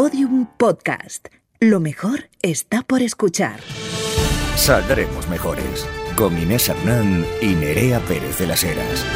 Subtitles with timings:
[0.00, 1.28] Podium Podcast.
[1.58, 3.60] Lo mejor está por escuchar.
[4.54, 5.88] Saldremos mejores.
[6.18, 9.06] Con Inés Hernán y Nerea Pérez de las Heras.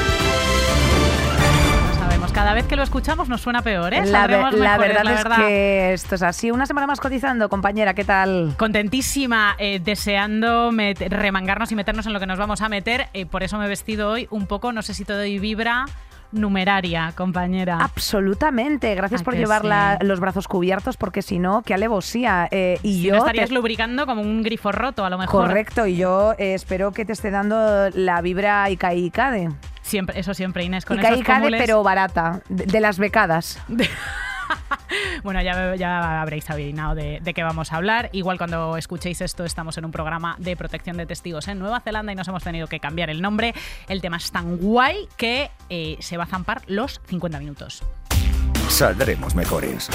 [1.98, 3.98] Sabemos, cada vez que lo escuchamos nos suena peor, ¿eh?
[4.06, 5.36] La, ve- Saldremos la mejores, verdad la es verdad.
[5.48, 6.50] que esto es así.
[6.50, 8.54] Una semana más cotizando, compañera, ¿qué tal?
[8.56, 10.70] Contentísima, eh, deseando
[11.10, 13.08] remangarnos y meternos en lo que nos vamos a meter.
[13.12, 15.84] eh, por eso me he vestido hoy un poco, no sé si te doy vibra
[16.32, 17.78] numeraria, compañera.
[17.80, 18.94] Absolutamente.
[18.94, 19.68] Gracias ¿A por llevar sí?
[19.68, 22.48] la- los brazos cubiertos, porque si no, qué alevosía.
[22.50, 25.46] Eh, y Si yo no estarías te- lubricando como un grifo roto, a lo mejor.
[25.46, 29.48] Correcto, y yo eh, espero que te esté dando la vibra Ica Icade.
[29.82, 31.60] Siempre, eso siempre, Inés, con Ica esos Icade, cómules.
[31.60, 33.58] pero barata, de, de las becadas.
[35.22, 38.10] Bueno, ya, habréis adivinado de, de qué vamos a hablar.
[38.12, 42.12] Igual cuando escuchéis esto, estamos en un programa de protección de testigos en Nueva Zelanda
[42.12, 43.54] y nos hemos tenido que cambiar el nombre.
[43.88, 47.82] El tema es tan guay que eh, se va a zampar los 50 minutos.
[48.68, 49.90] Saldremos mejores.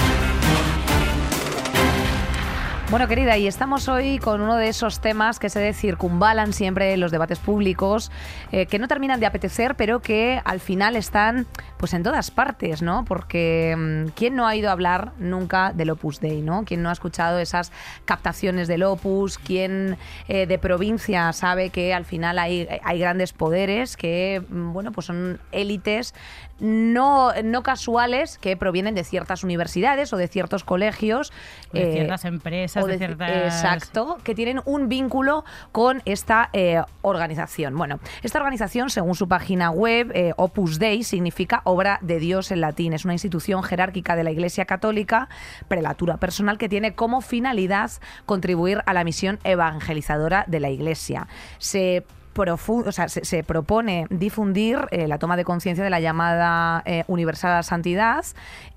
[2.88, 7.00] Bueno, querida, y estamos hoy con uno de esos temas que se circunvalan siempre en
[7.00, 8.12] los debates públicos,
[8.52, 11.48] eh, que no terminan de apetecer, pero que al final están
[11.78, 13.04] pues en todas partes, ¿no?
[13.04, 16.64] Porque mm, ¿quién no ha ido a hablar nunca del Opus Dei, ¿no?
[16.64, 17.72] ¿Quién no ha escuchado esas
[18.04, 19.38] captaciones del Opus?
[19.38, 19.98] ¿Quién
[20.28, 25.06] eh, de provincia sabe que al final hay, hay grandes poderes que, mm, bueno, pues
[25.06, 26.14] son élites
[26.58, 31.32] no, no casuales que provienen de ciertas universidades o de ciertos colegios?
[31.72, 33.30] De eh, ciertas empresas, o de, de- ciertas...
[33.30, 37.76] Exacto, que tienen un vínculo con esta eh, organización.
[37.76, 42.60] Bueno, esta organización, según su página web, eh, Opus Dei significa obra de Dios en
[42.60, 42.92] latín.
[42.92, 45.28] Es una institución jerárquica de la Iglesia Católica,
[45.68, 47.90] prelatura personal, que tiene como finalidad
[48.24, 51.26] contribuir a la misión evangelizadora de la Iglesia.
[51.58, 52.04] Se
[52.38, 57.04] o sea, se, se propone difundir eh, la toma de conciencia de la llamada eh,
[57.06, 58.24] universal santidad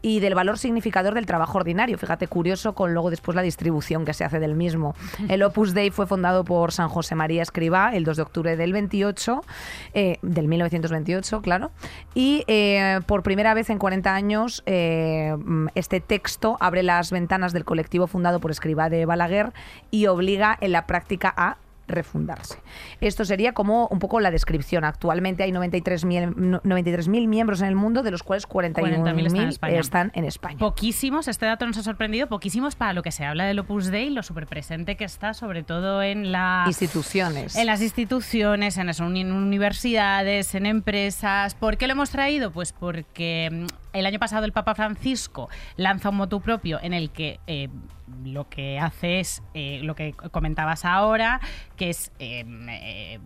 [0.01, 1.97] y del valor significador del trabajo ordinario.
[1.97, 4.95] Fíjate, curioso con luego después la distribución que se hace del mismo.
[5.29, 8.73] El Opus Dei fue fundado por San José María Escribá el 2 de octubre del
[8.73, 9.41] 28,
[9.93, 11.71] eh, del 1928, claro,
[12.13, 12.45] y
[13.05, 18.51] por primera vez en 40 años este texto abre las ventanas del colectivo fundado por
[18.51, 19.51] Escribá de Balaguer
[19.91, 21.57] y obliga en la práctica a
[21.89, 22.57] refundarse.
[23.01, 24.83] Esto sería como un poco la descripción.
[24.85, 29.03] Actualmente hay 93.000 no- 93.000 miembros en el mundo, de los cuales 40.000 están en
[29.27, 29.79] 41.000 España.
[29.79, 30.57] están en España.
[30.59, 34.09] Poquísimos, este dato nos ha sorprendido, poquísimos para lo que se habla del Opus Dei,
[34.09, 36.63] lo súper presente que está, sobre todo en la...
[36.67, 37.55] Instituciones.
[37.55, 41.55] En las instituciones, en las uni- universidades, en empresas.
[41.55, 42.51] ¿Por qué lo hemos traído?
[42.51, 43.65] Pues porque mm,
[43.97, 47.69] el año pasado el Papa Francisco lanza un motu propio en el que eh,
[48.23, 51.39] lo que hace es eh, lo que comentabas ahora,
[51.75, 52.11] que es...
[52.19, 53.19] eh, eh,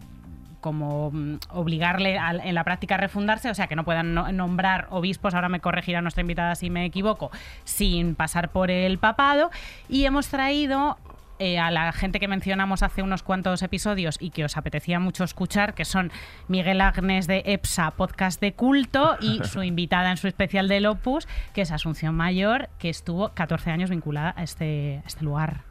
[0.62, 4.88] como mm, obligarle en la práctica a refundarse, o sea, que no puedan no- nombrar
[4.92, 7.32] obispos, ahora me corregirá nuestra invitada si me equivoco,
[7.66, 9.52] sin pasar por el papado.
[9.90, 10.98] Y hemos traído
[11.40, 15.24] eh, a la gente que mencionamos hace unos cuantos episodios y que os apetecía mucho
[15.24, 16.12] escuchar, que son
[16.48, 21.28] Miguel Agnes de EPSA, podcast de culto, y su invitada en su especial del Opus,
[21.54, 25.62] que es Asunción Mayor, que estuvo 14 años vinculada a este, a este lugar.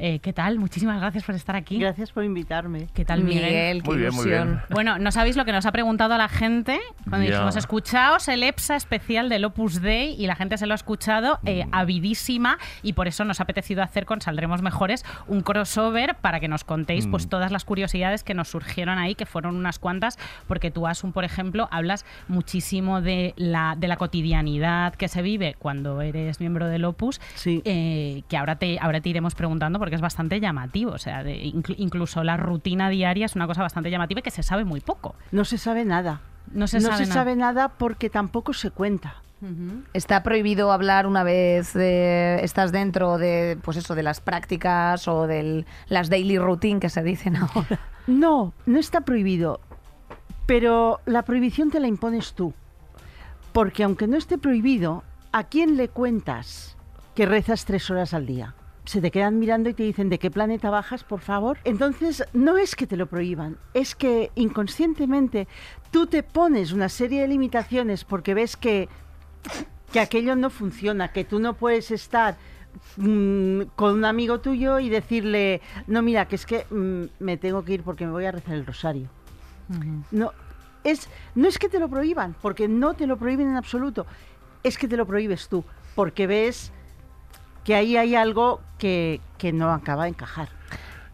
[0.00, 0.60] Eh, ¿Qué tal?
[0.60, 1.76] Muchísimas gracias por estar aquí.
[1.78, 2.86] Gracias por invitarme.
[2.94, 4.48] ¿Qué tal, Miguel, qué Muy bien, muy ilusión.
[4.48, 4.60] bien.
[4.70, 6.78] bueno, no sabéis lo que nos ha preguntado la gente
[7.08, 7.32] cuando Ya.
[7.32, 11.40] dijimos, escuchaos el EPSA especial del Opus Dei y la gente se lo ha escuchado
[11.44, 11.70] eh, Mm.
[11.74, 16.46] avidísima y por eso nos ha apetecido hacer con Saldremos Mejores un crossover para que
[16.46, 17.10] nos contéis Mm.
[17.10, 20.16] pues todas las curiosidades que nos surgieron ahí, que fueron unas cuantas,
[20.46, 25.56] porque tú, Asun, por ejemplo, hablas muchísimo de la, de la cotidianidad que se vive
[25.58, 27.62] cuando eres miembro del Opus, Sí.
[27.64, 30.92] eh, que ahora te, ahora te iremos preguntando porque es bastante llamativo.
[30.92, 34.42] O sea, de- incluso la rutina diaria es una cosa bastante llamativa y que se
[34.42, 35.14] sabe muy poco.
[35.32, 36.20] No se sabe nada.
[36.52, 37.12] No se sabe nada.
[37.14, 39.16] sabe nada porque tampoco se cuenta.
[39.92, 45.28] Está prohibido hablar una vez eh, estás dentro de, pues eso, de las prácticas o
[45.28, 47.78] de las daily routine que se dicen ahora.
[48.08, 49.60] No, no está prohibido.
[50.46, 52.52] Pero la prohibición te la impones tú.
[53.52, 56.76] Porque aunque no esté prohibido, ¿a quién le cuentas
[57.14, 58.54] que rezas tres horas al día?
[58.88, 61.58] Se te quedan mirando y te dicen, ¿de qué planeta bajas, por favor?
[61.64, 65.46] Entonces, no es que te lo prohíban, es que inconscientemente
[65.90, 68.88] tú te pones una serie de limitaciones porque ves que,
[69.92, 72.38] que aquello no funciona, que tú no puedes estar
[72.96, 77.66] mm, con un amigo tuyo y decirle, no, mira, que es que mm, me tengo
[77.66, 79.10] que ir porque me voy a rezar el rosario.
[80.10, 80.32] No,
[80.82, 84.06] es, no es que te lo prohíban, porque no te lo prohíben en absoluto,
[84.62, 85.62] es que te lo prohíbes tú,
[85.94, 86.72] porque ves
[87.68, 90.48] que ahí hay algo que, que no acaba de encajar.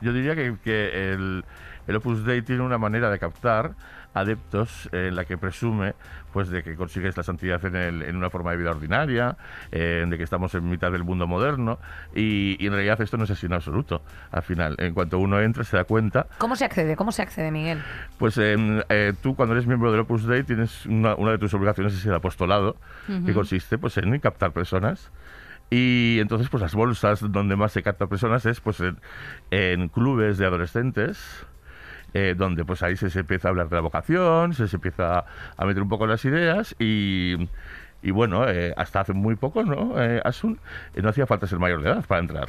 [0.00, 1.44] Yo diría que, que el,
[1.88, 3.72] el Opus Dei tiene una manera de captar
[4.16, 5.94] adeptos en la que presume
[6.32, 9.36] pues de que consigues la santidad en, el- en una forma de vida ordinaria,
[9.72, 11.80] eh, de que estamos en mitad del mundo moderno
[12.14, 14.02] y, y en realidad esto no es así en absoluto.
[14.30, 16.94] Al final, en cuanto uno entra se da cuenta ¿Cómo se accede?
[16.94, 17.82] ¿Cómo se accede, Miguel?
[18.16, 21.52] pues em, eh, tú cuando eres miembro del Opus Dei tienes una, una de tus
[21.54, 22.76] obligaciones es el apostolado,
[23.26, 25.10] que consiste pues en captar personas.
[25.74, 28.98] Y entonces pues las bolsas donde más se capta personas es pues en,
[29.50, 31.46] en clubes de adolescentes.
[32.14, 35.24] eh, donde pues ahí se, se empieza a hablar de la vocación, se, se empieza
[35.56, 37.48] a meter un poco las ideas y,
[38.02, 40.00] y bueno, eh, hasta hace muy poco, ¿no?
[40.02, 42.48] Eh, eh, no hacía falta ser mayor de edad para entrar.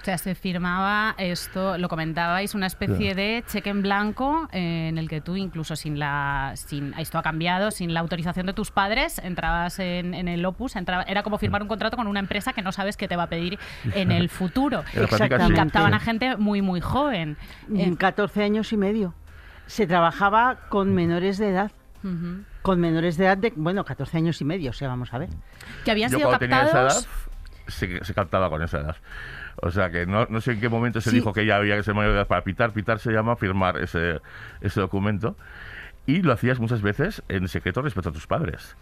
[0.00, 4.96] O sea, se firmaba esto, lo comentabais, una especie de cheque en blanco eh, en
[4.96, 8.70] el que tú incluso sin la, sin, esto ha cambiado, sin la autorización de tus
[8.70, 12.54] padres, entrabas en, en el Opus, entraba- era como firmar un contrato con una empresa
[12.54, 13.58] que no sabes qué te va a pedir
[13.94, 14.84] en el futuro.
[14.94, 17.36] Y captaban a gente muy, muy joven.
[17.74, 19.14] Eh, En 14 años y medio.
[19.66, 21.72] Se trabajaba con menores de edad.
[22.62, 25.28] Con menores de edad de, bueno, 14 años y medio, o sea, vamos a ver.
[25.84, 27.08] Que habían Yo sido cuando tenía esa edad, captados...
[27.68, 28.96] se, se captaba con esa edad.
[29.62, 31.16] O sea que no, no sé en qué momento se Sí.
[31.16, 32.72] dijo que ya había que ser mayor de edad para pitar.
[32.72, 34.20] Pitar se llama firmar ese,
[34.60, 35.36] ese documento.
[36.10, 38.76] Y lo hacías muchas veces en secreto respecto a tus padres.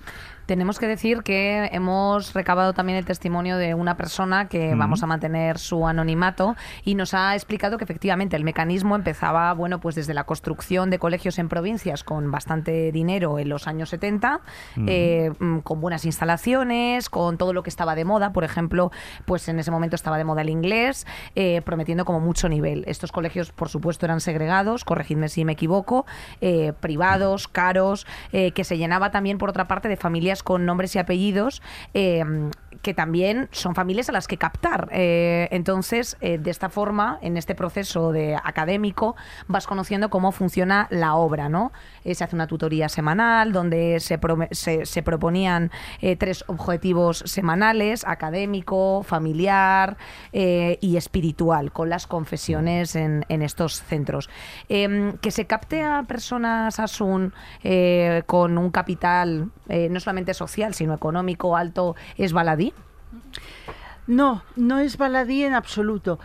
[0.46, 5.06] Tenemos que decir que hemos recabado también el testimonio de una persona que vamos a
[5.06, 10.14] mantener su anonimato y nos ha explicado que efectivamente el mecanismo empezaba, bueno, pues desde
[10.14, 14.40] la construcción de colegios en provincias con bastante dinero en los años 70,
[14.86, 18.90] eh, mm, con buenas instalaciones, con todo lo que estaba de moda, por ejemplo,
[19.26, 22.84] pues en ese momento estaba de moda el inglés, eh, prometiendo como mucho nivel.
[22.86, 26.06] Estos colegios, por supuesto, eran segregados, corregidme si me equivoco,
[26.40, 27.17] eh, privados,
[27.48, 31.62] caros, eh, que se llenaba también, por otra parte, de familias con nombres y apellidos.
[31.94, 32.24] eh,
[32.82, 34.88] que también son familias a las que captar.
[34.92, 39.16] Eh, entonces, eh, de esta forma, en este proceso de académico,
[39.46, 41.72] vas conociendo cómo funciona la obra, ¿no?
[42.04, 44.18] Eh, se hace una tutoría semanal donde se,
[44.84, 45.70] se, proponían
[46.18, 49.96] tres objetivos semanales, académico, familiar
[50.32, 54.28] y espiritual, con las confesiones en, estos centros.
[54.68, 57.32] Em, que se capte a personas Asun
[58.26, 62.67] con un capital no solamente social, sino económico alto, es baladí.
[64.06, 66.18] No, no es baladí en absoluto.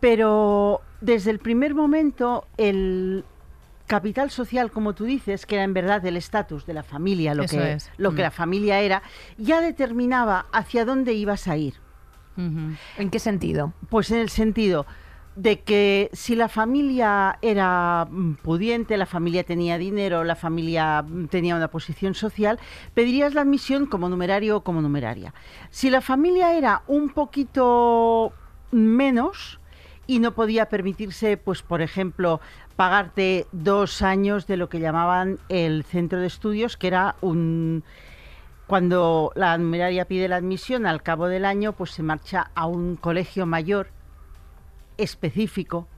[0.00, 3.24] Pero desde el primer momento, el
[3.86, 7.44] capital social, como tú dices, que era en verdad el estatus de la familia, lo,
[7.44, 7.90] Eso que, es.
[7.96, 8.24] lo que Mm.
[8.24, 9.02] la familia era,
[9.38, 11.74] ya determinaba hacia dónde ibas a ir.
[12.36, 13.72] ¿En qué sentido?
[13.90, 14.86] Pues en el sentido
[15.36, 21.26] de que si la familia era mm, pudiente, la familia tenía dinero, la familia mm,
[21.26, 22.58] tenía una posición social,
[22.94, 25.34] pedirías la admisión como numerario o como numeraria.
[25.70, 28.32] Si la familia era un poquito
[28.70, 29.58] menos
[30.06, 32.40] y no podía permitirse, pues por ejemplo,
[32.76, 37.82] pagarte dos años de lo que llamaban el centro de estudios, que era un
[38.66, 42.96] cuando la numeraria pide la admisión al cabo del año, pues se marcha a un
[42.96, 43.88] colegio mayor
[44.98, 45.88] específico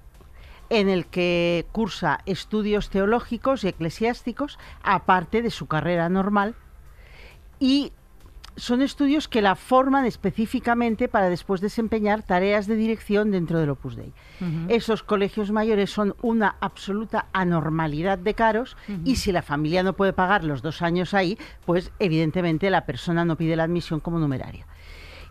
[0.69, 6.57] en el que cursa estudios teológicos y eclesiásticos, aparte de su carrera normal,
[7.61, 7.93] y
[8.57, 13.97] son estudios que la forman específicamente para después desempeñar tareas de dirección dentro del Opus
[13.97, 14.13] Dei.
[14.69, 20.15] Esos colegios mayores son una absoluta anormalidad de caros y si la familia no puede
[20.15, 24.67] pagar los dos años ahí, pues evidentemente la persona no pide la admisión como numeraria.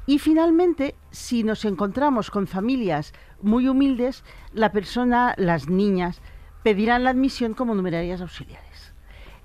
[0.08, 6.22] Y finalmente, si nos encontramos con familias muy humildes, la persona, las niñas,
[6.64, 8.94] pedirán la admisión como numerarias auxiliares.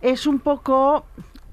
[0.02, 1.06] Es un poco,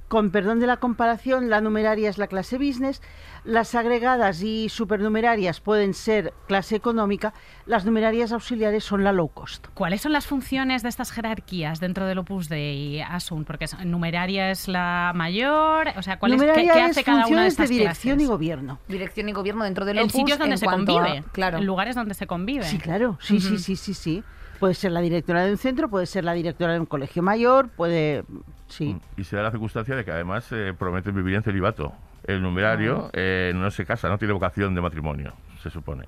[0.08, 3.02] con perdón de la comparación, la numeraria es la clase business,
[3.44, 7.34] las agregadas y supernumerarias pueden ser clase económica,
[7.66, 9.68] las numerarias auxiliares son la low cost.
[9.74, 13.44] ¿Cuáles son las funciones de estas jerarquías dentro del Opus Dei, Asun?
[13.44, 17.28] Porque es- numeraria es la mayor, o sea, ¿cuál es, qué, qué es hace cada
[17.28, 18.28] una de estas de dirección clases?
[18.28, 18.80] y gobierno.
[18.88, 21.58] Dirección y gobierno dentro del En Opus sitios donde en se cuanto a- convive, claro.
[21.58, 22.64] en lugares donde se convive.
[22.64, 24.24] Sí, claro, sí, sí, sí, sí, sí.
[24.60, 27.70] Puede ser la directora de un centro, puede ser la directora de un colegio mayor,
[27.70, 28.24] puede...
[28.68, 28.98] Sí.
[29.16, 31.94] Y se da la circunstancia de que además eh, prometen vivir en celibato.
[32.24, 36.06] El numerario eh, no se casa, no tiene vocación de matrimonio, se supone.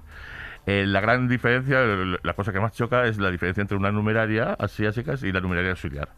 [0.66, 1.80] Eh, la gran diferencia,
[2.22, 5.32] la cosa que más choca es la diferencia entre una numeraria, así a secas, y
[5.32, 6.10] la numeraria auxiliar.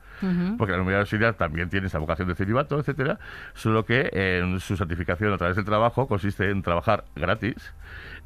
[0.58, 3.18] Porque la numeraria auxiliar también tiene esa vocación de celibato, etcétera,
[3.54, 7.74] solo que en su certificación a través del trabajo consiste en trabajar gratis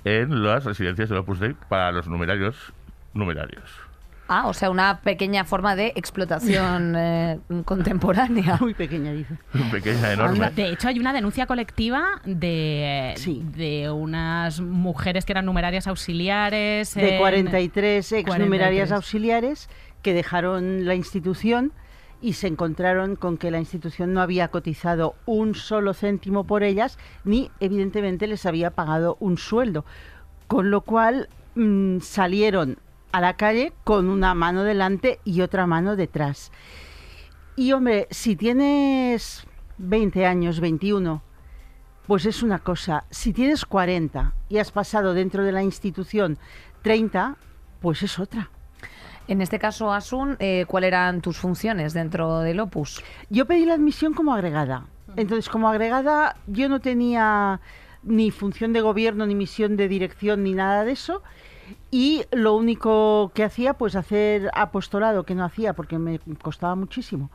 [0.03, 2.73] en las residencias del Opus Dei para los numerarios
[3.13, 3.84] numerarios.
[4.27, 8.57] Ah, o sea, una pequeña forma de explotación eh, contemporánea.
[8.59, 9.37] Muy pequeña, dice.
[9.71, 10.49] Pequeña, enorme.
[10.51, 13.43] De hecho, hay una denuncia colectiva de, Sí.
[13.55, 16.93] de unas mujeres que eran numerarias auxiliares.
[16.95, 18.91] De en- 43 ex numerarias 43.
[18.93, 19.69] auxiliares
[20.01, 21.71] que dejaron la institución
[22.21, 26.97] y se encontraron con que la institución no había cotizado un solo céntimo por ellas,
[27.23, 29.85] ni evidentemente les había pagado un sueldo.
[30.47, 32.77] Con lo cual mm, salieron
[33.15, 36.51] a la calle con una mano delante y otra mano detrás.
[37.55, 41.23] Y hombre, si tienes 20 años, 21,
[42.07, 43.05] pues es una cosa.
[43.11, 46.37] Si tienes 40 y has pasado dentro de la institución
[46.81, 47.37] 30,
[47.79, 48.49] pues es otra.
[49.29, 53.01] En este caso, Asun, eh, ¿cuáles eran tus funciones dentro del Opus?
[53.29, 54.87] Yo pedí la admisión como agregada.
[55.15, 57.61] Entonces, como agregada, yo no tenía
[58.03, 61.23] ni función de gobierno, ni misión de dirección, ni nada de eso.
[61.91, 67.29] Y lo único que hacía, pues hacer apostolado, que no hacía porque me costaba muchísimo.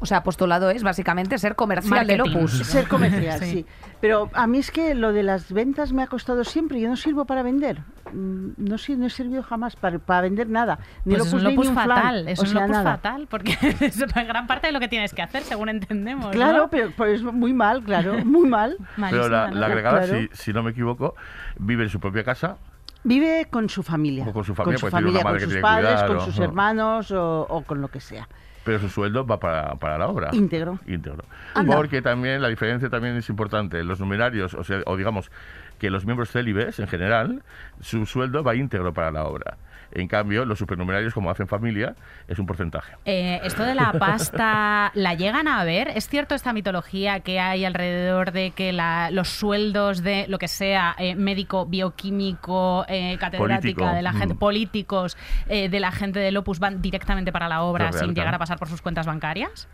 [0.00, 2.20] O sea, apostolado es básicamente ser comercial del.
[2.20, 2.52] Opus.
[2.58, 3.50] Ser comercial, Sí.
[3.50, 3.66] sí.
[4.00, 6.78] Pero a mí es que lo de las ventas me ha costado siempre.
[6.80, 7.80] Yo no sirvo para vender.
[8.12, 10.78] Mm, No, no he servido jamás para, para vender nada.
[11.04, 12.90] Ni Pues es un Opus fatal, es O un sea, lopus nada.
[12.92, 16.28] fatal, porque es una gran parte de lo que tienes que hacer, según entendemos.
[16.30, 16.68] Claro, ¿no?
[16.70, 18.76] pero, pero es muy mal, claro, muy mal.
[18.96, 19.54] Malísima, Pero la, ¿no?
[19.58, 20.20] la agregada, Claro.
[20.20, 21.16] si, si no me equivoco,
[21.58, 22.56] vive en su propia casa.
[23.04, 24.26] Vive con su familia.
[24.28, 27.80] O con su familia, con, sus padres, cuidar, con o- sus hermanos o, o con
[27.80, 28.28] lo que sea.
[28.64, 30.30] pero su sueldo va para, para la obra.
[30.32, 30.78] Íntegro.
[30.86, 31.24] Íntegro.
[31.54, 31.76] Anda.
[31.76, 33.82] Porque también la diferencia también es importante.
[33.84, 35.30] Los numerarios, o sea, o digamos
[35.78, 37.42] que los miembros célibes en general,
[37.80, 39.56] su sueldo va íntegro para la obra.
[39.92, 41.94] En cambio, los supernumerarios, como hacen familia,
[42.28, 42.92] es un porcentaje.
[43.04, 45.88] Eh, esto de la pasta, ¿la llegan a ver?
[45.94, 50.48] ¿Es cierto esta mitología que hay alrededor de que la- los sueldos de lo que
[50.48, 54.38] sea, eh, médico, bioquímico, eh, catedrática, Político, de la gente, mm.
[54.38, 55.16] políticos,
[55.48, 58.58] eh, de la gente del Opus van directamente para la obra sin llegar a pasar
[58.58, 59.68] por sus cuentas bancarias?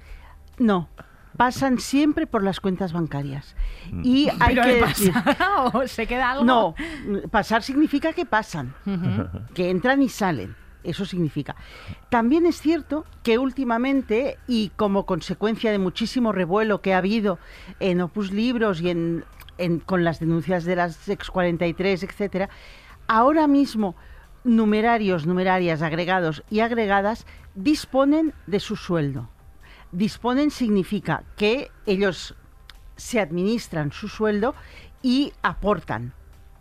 [0.59, 0.89] No,
[1.37, 3.57] pasan siempre por las cuentas bancarias.
[3.91, 4.01] Mm.
[4.05, 5.13] Y hay ¿Pero que decir...
[5.13, 5.65] pasa?
[5.75, 6.45] ¿O se queda algo?
[6.45, 6.75] No,
[7.31, 8.75] pasar significa que pasan,
[9.55, 10.57] que entran y salen.
[10.83, 11.57] Eso significa.
[12.11, 17.39] También es cierto que últimamente, y como consecuencia de muchísimo revuelo que ha habido
[17.81, 19.25] en Opus Libros y en,
[19.57, 22.51] en- con las denuncias de las ex 43, etcétera,
[23.09, 23.97] ahora mismo
[24.45, 29.31] numerarios, numerarias, agregados y agregadas disponen de su sueldo.
[29.95, 32.35] Disponen significa que ellos
[32.97, 34.57] se administran su sueldo
[35.03, 36.13] y aportan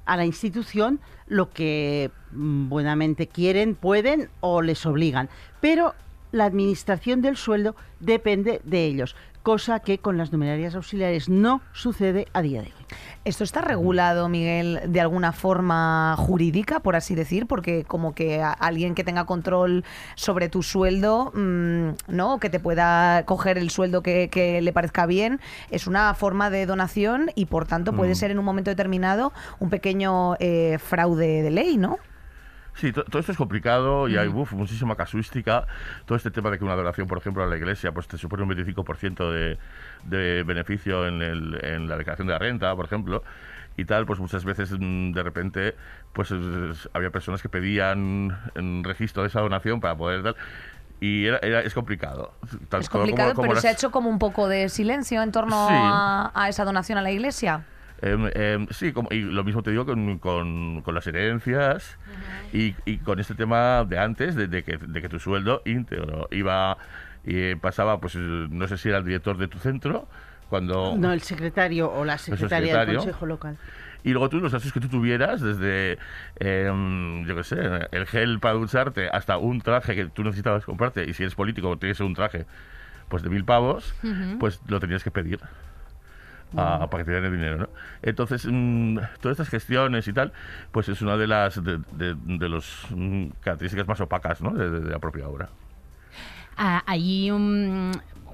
[0.06, 5.30] a la institución lo que mm, buenamente quieren, pueden o les obligan.
[5.62, 5.96] Pero
[6.32, 12.28] la administración del sueldo depende de ellos, cosa que con las numerarias auxiliares no sucede
[12.34, 12.86] a día de hoy.
[13.26, 17.46] ¿Esto está regulado, Miguel, de alguna forma jurídica, por así decir?
[17.46, 19.84] Porque como que alguien que tenga control
[20.16, 22.40] sobre tu sueldo, mm, ¿no?
[22.40, 26.66] Que te pueda coger el sueldo que, que le parezca bien, es una forma de
[26.66, 28.16] donación y por tanto puede Mm.
[28.16, 31.98] ser en un momento determinado un pequeño eh, fraude de ley, ¿no?
[32.76, 35.68] Sí, to- todo esto es complicado y hay uf, muchísima casuística.
[36.06, 38.44] Todo este tema de que una donación, por ejemplo, a la iglesia, pues te supone
[38.44, 39.58] un 25% de,
[40.06, 43.24] de beneficio en, el- en la declaración de la renta, por ejemplo,
[43.78, 45.76] y tal, pues muchas veces mm, de repente
[46.14, 50.36] pues es- es- había personas que pedían un registro de esa donación para poder dar.
[51.00, 52.34] Y era, era- es complicado.
[52.70, 55.22] Tanto es complicado, como- como pero las- se ha hecho como un poco de silencio
[55.22, 55.74] en torno Sí.
[55.78, 57.66] a, a esa donación a la iglesia.
[58.06, 61.98] Em, em, sí, como- y lo mismo te digo con, con- con las herencias
[62.52, 66.28] y, y con este tema de antes, de, de que, de que tu sueldo íntegro
[66.32, 66.78] iba
[67.24, 70.10] y pasaba, pues eh, no sé si era el director de tu centro,
[70.50, 70.96] cuando...
[70.98, 72.96] No el secretario o la secretaria del.
[72.98, 73.58] Consejo Local.
[74.04, 75.98] Y luego tú los gastos que tú tuvieras, desde,
[76.40, 77.58] em, yo qué sé,
[77.92, 81.78] el gel para ducharte hasta un traje que tú necesitabas comprarte, y si eres político
[81.78, 82.46] tienes un traje
[83.08, 83.96] pues de mil pavos,
[84.40, 85.40] pues lo tenías que pedir.
[86.58, 87.70] A- para que te den el dinero, ¿no?
[88.02, 90.34] Entonces, mm, todas estas gestiones y tal,
[90.72, 94.52] pues es una de las de, de, de los mm, características más opacas, ¿no?
[94.52, 95.50] De, de- de la propia obra.
[96.58, 97.92] Ah, hay un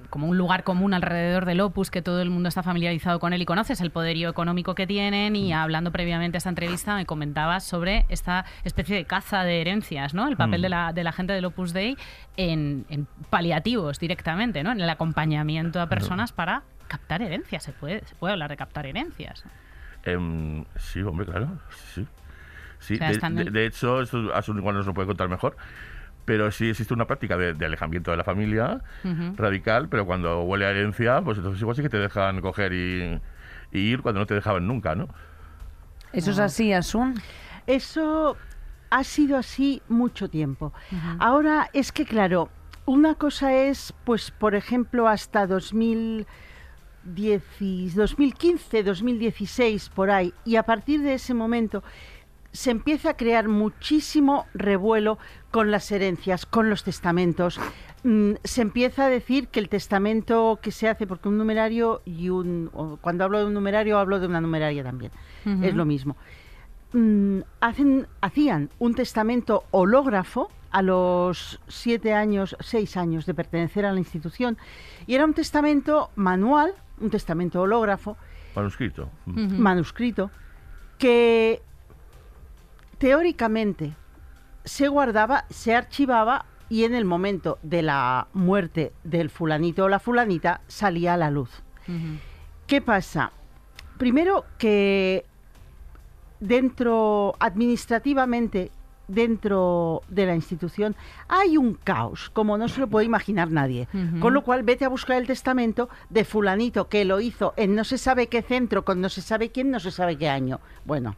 [0.09, 3.43] como un lugar común alrededor del Opus que todo el mundo está familiarizado con él
[3.43, 7.63] y conoces el poderío económico que tienen y hablando previamente a esta entrevista me comentabas
[7.63, 10.27] sobre esta especie de caza de herencias, ¿no?
[10.27, 10.63] El papel Mm.
[10.63, 11.95] de, la, de la gente del Opus Dei
[12.37, 14.71] en, en paliativos directamente, ¿no?
[14.71, 17.63] En el acompañamiento a personas para captar herencias.
[17.63, 19.45] Se puede, se puede hablar de captar herencias.
[20.03, 21.59] Em, sí, hombre, claro,
[21.93, 22.05] sí.
[22.79, 25.57] Sí, O sea, de, hecho, esto Asun igual nos lo puede contar mejor,
[26.25, 28.81] pero sí existe una práctica de, de alejamiento de la familia
[29.37, 33.21] radical, pero cuando huele a herencia, pues entonces igual sí que te dejan coger y,
[33.71, 35.09] y ir cuando no te dejaban nunca, ¿no?
[36.13, 37.15] Eso es así, Asun.
[37.67, 38.37] Eso
[38.89, 40.73] ha sido así mucho tiempo.
[41.19, 42.49] Ahora es que, claro,
[42.85, 46.48] una cosa es, pues, por ejemplo, hasta 2010 y-
[47.15, 51.83] 2015, 2016, por ahí, y a partir de ese momento
[52.51, 55.19] se empieza a crear muchísimo revuelo
[55.51, 57.59] con las herencias, con los testamentos.
[58.03, 62.29] Mm, se empieza a decir que el testamento que se hace, porque un numerario y
[62.29, 62.71] un...
[63.01, 65.11] Cuando hablo de un numerario hablo de una numeraria también,
[65.61, 66.15] es lo mismo.
[66.93, 73.91] Mm, hacen, hacían un testamento hológrafo a los siete años, seis años de pertenecer a
[73.91, 74.57] la institución,
[75.05, 78.17] y era un testamento manual, un testamento hológrafo,
[78.55, 79.09] Manuscrito.
[79.25, 80.31] manuscrito,
[80.97, 81.61] que
[82.97, 83.93] teóricamente
[84.65, 89.99] se guardaba, se archivaba y en el momento de la muerte del fulanito o la
[89.99, 91.49] fulanita salía a la luz.
[92.67, 93.31] ¿Qué pasa?
[93.97, 95.25] Primero que
[96.39, 98.71] dentro, administrativamente,
[99.09, 100.95] dentro de la institución,
[101.27, 103.87] hay un caos, como no se lo puede imaginar nadie.
[104.21, 107.83] Con lo cual, vete a buscar el testamento de fulanito que lo hizo en no
[107.83, 110.59] se sabe qué centro, con no se sabe quién, no se sabe qué año.
[110.85, 111.15] Bueno,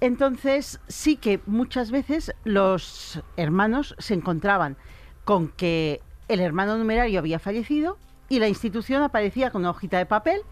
[0.00, 4.76] entonces sí que muchas veces los hermanos se encontraban
[5.24, 7.98] con que el hermano numerario había fallecido
[8.28, 10.42] y la institución aparecía con una hojita de papel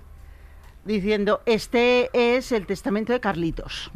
[0.84, 3.90] diciendo, este es el testamento de Carlitos.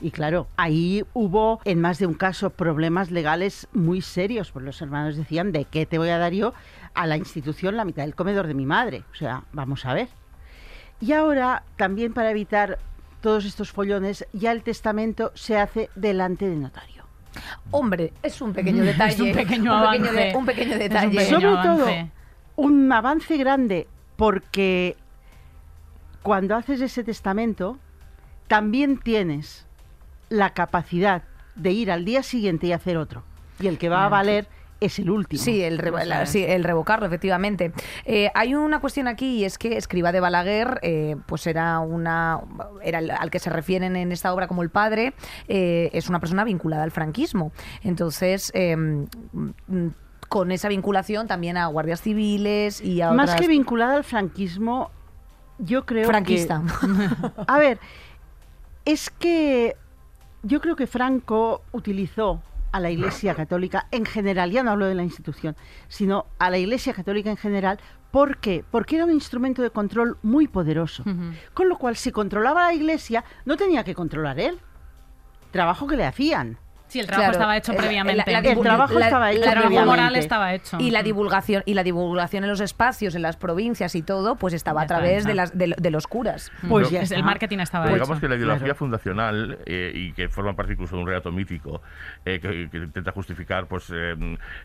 [0.00, 4.82] Y claro, ahí hubo en más de un caso problemas legales muy serios, porque los
[4.82, 6.52] hermanos decían, ¿de qué te voy a dar yo
[6.94, 9.04] a la institución la mitad del comedor de mi madre?
[9.12, 10.08] O sea, vamos a ver.
[11.00, 12.78] Y ahora, también para evitar
[13.20, 17.04] todos estos follones, ya el testamento se hace delante de notario.
[17.70, 19.12] Hombre, es un pequeño detalle.
[19.14, 20.12] Es un pequeño un avance.
[20.12, 21.18] de- un pequeño un detalle.
[21.18, 21.86] pequeño Sobre todo,
[22.56, 24.96] un avance grande, porque
[26.26, 27.78] cuando haces ese testamento,
[28.48, 29.66] también tienes
[30.28, 31.22] la capacidad
[31.54, 33.22] de ir al día siguiente y hacer otro.
[33.60, 34.48] Y el que va a valer
[34.80, 35.42] es el último.
[35.42, 37.72] Sí, el, la- sí, el revocarlo, efectivamente.
[38.04, 42.40] Eh, hay una cuestión aquí y es que Escriba de Balaguer, eh, pues era una
[42.82, 45.14] era el- al que se refieren en esta obra como el padre,
[45.48, 47.52] eh, es una persona vinculada al franquismo.
[47.82, 49.86] Entonces, eh, mm,
[50.28, 54.90] con esa vinculación también a guardias civiles y a Más otras- que vinculada al franquismo,
[55.58, 56.62] yo creo franquista.
[56.62, 57.42] que...
[57.46, 57.78] A ver,
[58.84, 59.76] es que
[60.42, 62.40] yo creo que Franco utilizó
[62.72, 65.56] a la Iglesia Católica en general, ya no hablo de la institución,
[65.88, 67.80] sino a la Iglesia Católica en general.
[68.10, 68.64] ¿Por qué?
[68.70, 71.04] Porque era un instrumento de control muy poderoso.
[71.54, 74.58] Con lo cual, si controlaba a la Iglesia, no tenía que controlar él.
[75.50, 76.58] Trabajo que le hacían.
[76.88, 78.16] Sí, el trabajo Claro, estaba hecho previamente.
[78.30, 79.86] la- la El trabajo estaba hecho el trabajo previamente.
[80.02, 80.76] moral estaba hecho.
[80.80, 84.54] Y la divulgación y la divulgación en los espacios, en las provincias y todo, pues
[84.54, 86.52] estaba a través de, las, de, de los curas.
[86.68, 86.94] Pues Mm.
[86.94, 88.04] ya Es- el marketing estaba Pero hecho.
[88.04, 88.74] digamos que la ideología Claro.
[88.78, 91.82] fundacional eh, y que forma parte incluso de un relato mítico
[92.24, 94.14] eh, que, que intenta justificar pues eh,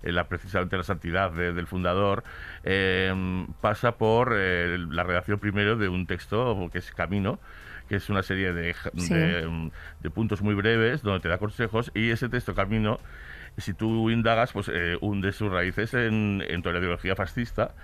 [0.04, 2.24] eh, la, precisamente la santidad de- del fundador
[2.64, 7.40] eh, pasa por eh, la redacción primero de un texto que es Camino
[7.91, 9.13] que es una serie de, ja- Sí.
[9.13, 12.97] de, mm, de puntos muy breves donde te da consejos y ese texto Camino
[13.58, 17.75] si tú indagas pues eh, hunde sus raíces en, en toda la ideología fascista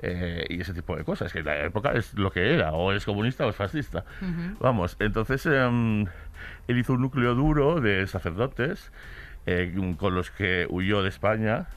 [0.00, 2.92] eh, y ese tipo de cosas, que en la época es lo que era, o
[2.92, 4.04] es comunista o es fascista.
[4.60, 6.04] Vamos, entonces em,
[6.68, 8.92] él hizo un núcleo duro de sacerdotes
[9.46, 11.68] eh, con los que huyó de España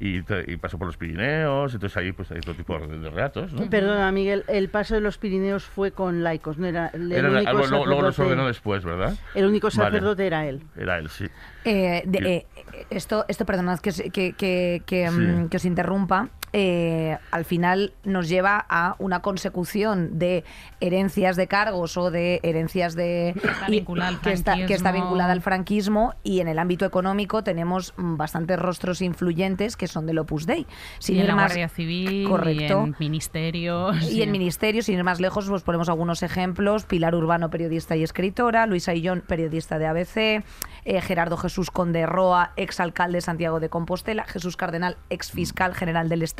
[0.00, 3.10] y, te- y pasó por los Pirineos, entonces ahí pues hay todo tipo de, de
[3.10, 3.68] relatos, ¿no?
[3.68, 7.48] Perdona, Miguel, el paso de los Pirineos fue con laicos, no era el Era- único
[7.50, 9.14] algo- luego, luego los sacerdote- ordenó después, ¿verdad?
[9.34, 9.76] El único Vale.
[9.90, 10.62] sacerdote era él.
[10.76, 11.26] Era él, sí.
[11.64, 12.46] Eh, de- eh,
[12.90, 15.48] esto, esto, perdonad que, que, que, que, Sí.
[15.50, 16.28] que os interrumpa.
[16.52, 20.44] Eh, al final nos lleva a una consecución de
[20.80, 23.84] herencias de cargos o de herencias de está y-
[24.22, 24.92] que, está, que está franquismo.
[24.92, 30.06] vinculada al franquismo y en el ámbito económico tenemos mm, bastantes rostros influyentes que son
[30.06, 30.66] del Opus Dei.
[30.98, 32.80] Sin y en ir la más- Guardia Civil, Correcto.
[32.80, 34.10] y en ministerios.
[34.10, 36.84] y en ministerios, sin ir más lejos, pues ponemos algunos ejemplos.
[36.84, 38.66] Pilar Urbano, periodista y escritora.
[38.66, 40.44] Luisa Illón, periodista de ABC.
[40.84, 44.24] eh, Gerardo Jesús Conde Roa, exalcalde de Santiago de Compostela.
[44.24, 46.37] Jesús Cardenal, ex fiscal general del Estado.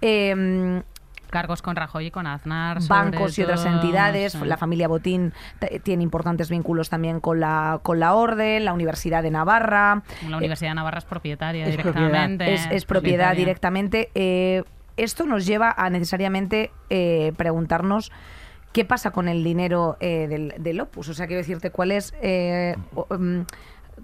[0.00, 0.82] Eh,
[1.30, 2.78] Cargos con Rajoy y con Aznar.
[2.88, 4.32] bancos y otras todo, entidades.
[4.32, 4.38] sí.
[4.44, 5.32] La familia Botín
[5.82, 10.02] tiene importantes vínculos también con la, con la Orden, la Universidad de Navarra.
[10.28, 12.54] La Universidad de Navarra es propietaria es directamente.
[12.54, 14.10] Es, es propiedad directamente.
[14.14, 14.62] Eh,
[14.96, 18.12] esto nos lleva a necesariamente eh, preguntarnos
[18.72, 21.08] qué pasa con el dinero eh, del, del Opus.
[21.08, 23.40] O sea, quiero decirte, ¿cuál es, eh, o- mm,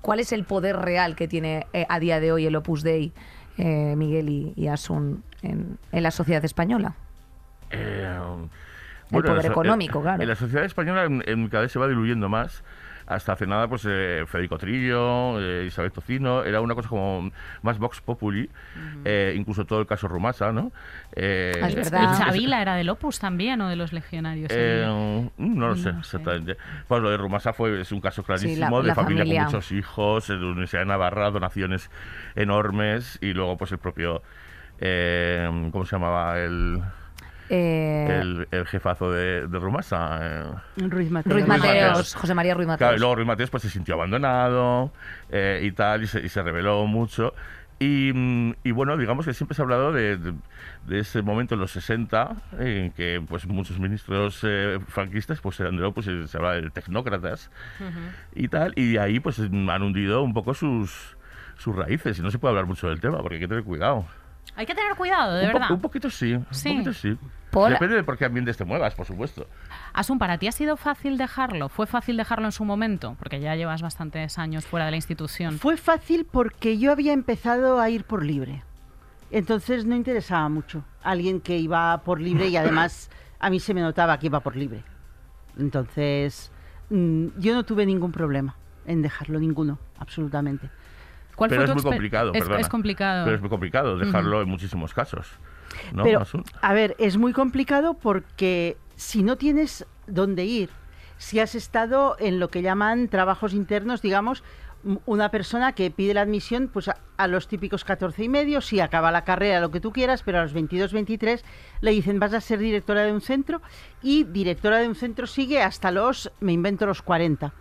[0.01, 3.13] cuál es el poder real que tiene eh, a día de hoy el Opus Dei,
[3.59, 6.95] eh, Miguel y, y Asun, en, en la sociedad española?
[7.71, 8.09] Eh,
[9.11, 10.23] poder la so- económico, eh, claro.
[10.23, 12.63] En la sociedad española en- en cada vez se va diluyendo más.
[13.07, 17.31] Hasta hace nada, pues eh, Federico Trillo, eh, Isabel Tocino, era una cosa como
[17.63, 18.49] más Vox Populi,
[19.05, 20.73] eh, incluso todo el caso Rumasa, ¿no?
[21.15, 22.19] Eh, es Y verdad.
[22.19, 24.51] Chavila era del Opus también o de los legionarios.
[24.55, 26.17] eh, no lo sé No sé.
[26.17, 26.57] exactamente.
[26.89, 29.45] Pues lo de Rumasa fue, es un caso clarísimo la- de la familia, familia.
[29.45, 31.91] con muchos hijos, en la Universidad de Navarra, donaciones
[32.35, 34.23] enormes y luego pues el propio,
[34.81, 36.39] eh, ¿cómo se llamaba?
[36.39, 36.83] El,
[37.55, 40.19] Eh, el, el jefazo de, de Rumasa.
[40.23, 40.45] eh.
[40.89, 41.35] Ruiz Mateos.
[41.35, 42.15] Ruiz Ruiz Mateos, Mateos.
[42.15, 42.97] José María Ruiz Claro, Mateos.
[42.97, 44.91] y luego Ruiz Mateos pues se sintió abandonado
[45.31, 47.35] eh, y tal, y se, y se reveló mucho.
[47.79, 50.35] Y, mm, y bueno, digamos que siempre se ha hablado de, de-
[50.87, 55.77] de ese momento en los 60, en que pues muchos ministros eh, franquistas pues eran
[55.77, 57.51] de pues se habla de tecnócratas
[58.35, 61.17] y tal, y de ahí pues han hundido un poco sus,
[61.59, 64.07] sus raíces, y no se puede hablar mucho del tema, porque hay que tener cuidado.
[64.57, 65.71] Hay que tener cuidado, de un, po- verdad.
[65.73, 66.69] un poquito sí, Sí.
[66.71, 67.17] un poquito sí.
[67.53, 69.47] Por- Depende de por qué ambientes te muevas, por supuesto.
[69.93, 71.69] Asun, ¿para ti ha sido fácil dejarlo?
[71.69, 73.15] ¿Fue fácil dejarlo en su momento?
[73.19, 75.59] Porque ya llevas bastantes años fuera de la institución.
[75.59, 78.63] Fue fácil porque yo había empezado a ir por libre.
[79.31, 80.83] Entonces no interesaba mucho.
[81.03, 84.57] Alguien que iba por libre y además a mí se me notaba que iba por
[84.57, 84.83] libre.
[85.59, 86.51] Entonces
[86.91, 90.71] mm, yo no tuve ningún problema en dejarlo, ninguno, absolutamente.
[91.37, 92.61] ¿Cuál Pero fue es tu muy complicado, es, perdona.
[92.61, 93.25] es complicado.
[93.25, 95.29] Pero es muy complicado dejarlo en muchísimos casos.
[95.93, 96.23] ¿No, Pero,
[96.61, 100.71] a ver, es muy complicado porque si no tienes dónde ir,
[101.19, 104.43] si has estado en lo que llaman trabajos internos, digamos,
[105.07, 108.81] una persona que pide la admisión pues a, a los típicos 14 y medio, si
[108.81, 111.45] acaba la carrera, lo que tú quieras, pero a los 22, 23
[111.81, 113.63] le dicen vas a ser directora de un centro
[114.03, 117.53] y directora de un centro sigue hasta los, me invento, los 40.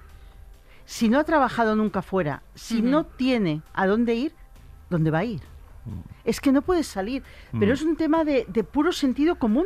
[0.85, 4.33] Si no ha trabajado nunca fuera, si no tiene a dónde ir,
[4.89, 5.50] ¿dónde va a ir?
[6.23, 7.73] Es que no puedes salir, pero Mm.
[7.73, 9.65] es un tema de, de puro sentido común.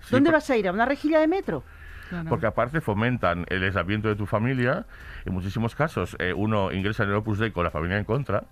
[0.00, 0.66] Sí, ¿Dónde vas a ir?
[0.68, 1.62] ¿A una rejilla de metro?
[2.08, 2.28] Claro.
[2.28, 4.84] Porque aparte fomentan el aislamiento de tu familia.
[5.24, 8.44] En muchísimos casos eh, uno ingresa en el Opus Dei con la familia en contra.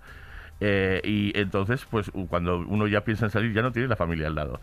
[0.59, 4.27] eh, y entonces, pues cuando uno ya piensa en salir, ya no tiene la familia
[4.27, 4.61] al lado.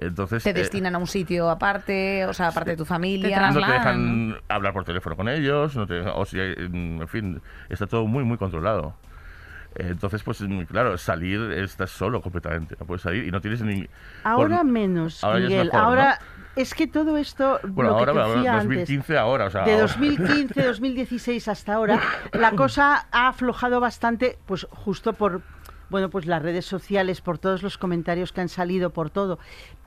[0.00, 3.50] Entonces, Te eh, destinan a un sitio aparte, o sea, aparte de tu familia.
[3.50, 7.40] no te dejan hablar por teléfono con ellos, no te o si, hay- en fin,
[7.68, 8.94] está todo muy, muy controlado.
[9.78, 13.86] Entonces, pues claro, salir estás solo completamente, no puedes salir y no tienes ni...
[14.24, 15.64] Ahora por- menos, ahora Miguel.
[15.66, 15.86] mejor, ¿no?
[15.86, 16.18] ahora
[16.56, 19.50] es que todo esto, Bueno, lo ahora, que te ahora, decía antes, 2015 ahora, o
[19.50, 19.64] sea...
[19.64, 22.00] de ahora- 2015, 2016 hasta ahora,
[22.32, 25.42] la cosa ha aflojado bastante, pues justo por,
[25.90, 29.38] bueno, pues las redes sociales, por todos los comentarios que han salido, por todo.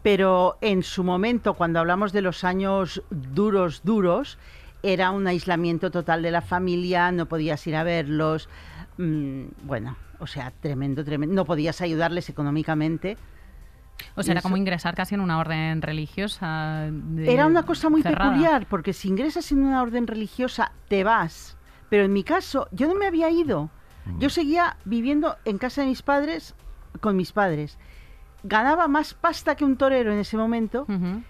[0.03, 4.37] Pero en su momento, cuando hablamos de los años duros, duros,
[4.83, 8.47] era un aislamiento total de la familia, no podías ir a verlos,
[9.03, 11.33] mm, bueno, o sea, tremendo, tremendo.
[11.35, 13.17] No podías ayudarles económicamente.
[14.15, 16.87] o sea, era como ingresar casi en una orden religiosa.
[16.91, 18.31] de- Era una cosa muy cerrada.
[18.31, 21.57] peculiar, porque si ingresas en una orden religiosa, te vas.
[21.89, 23.69] Pero en mi caso, yo no me había ido.
[24.17, 26.55] Yo seguía viviendo en casa de mis padres,
[27.01, 27.77] con mis padres.
[28.43, 30.83] Ganaba más pasta que un torero en ese momento.
[30.87, 31.21] Ujú.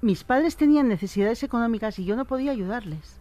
[0.00, 3.20] Mis padres tenían necesidades económicas y yo no podía ayudarles.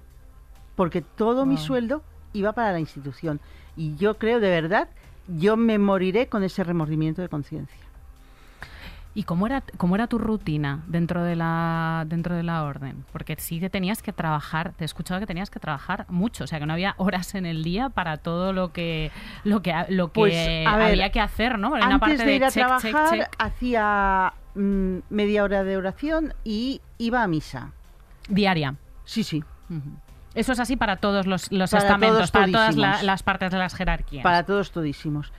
[0.76, 3.42] Porque todo mi sueldo iba para la institución.
[3.78, 4.88] Y yo creo, de verdad,
[5.28, 7.78] yo me moriré con ese remordimiento de conciencia.
[9.14, 13.04] ¿Y cómo era, cómo era tu rutina dentro de la dentro de la orden?
[13.12, 16.48] Porque sí que tenías que trabajar, te he escuchado que tenías que trabajar mucho, o
[16.48, 19.12] sea que no había horas en el día para todo lo que
[19.44, 21.76] lo que lo que Pues, ver, había que hacer, ¿no?
[21.76, 23.36] Era una Antes parte de ir a check, check, trabajar check.
[23.38, 27.74] hacía mm, media hora de oración y iba a misa.
[28.30, 28.76] diaria.
[29.04, 29.44] Sí, sí.
[30.34, 33.52] Eso es así para todos los, los Para estamentos, todos para todas la- las partes
[33.52, 34.24] de las jerarquías.
[34.24, 35.32] Para todos todísimos.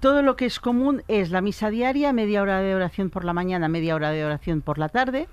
[0.00, 3.32] Todo lo que es común es la misa diaria, media hora de oración por la
[3.32, 5.28] mañana, media hora de oración por la tarde,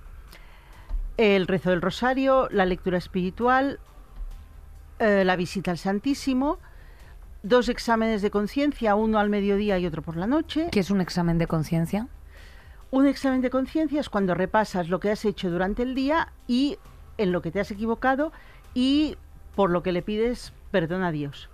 [1.18, 3.80] el rezo del rosario, la lectura espiritual,
[5.00, 6.60] eh, la visita al Santísimo,
[7.44, 10.70] dos exámenes de conciencia, uno al mediodía y otro por la noche.
[10.72, 12.08] ¿Qué es un examen de conciencia?
[12.90, 16.78] Un examen de conciencia es cuando repasas lo que has hecho durante el día y
[17.18, 18.32] en lo que te has equivocado
[18.74, 19.18] y
[19.56, 21.50] por lo que le pides perdón a Dios.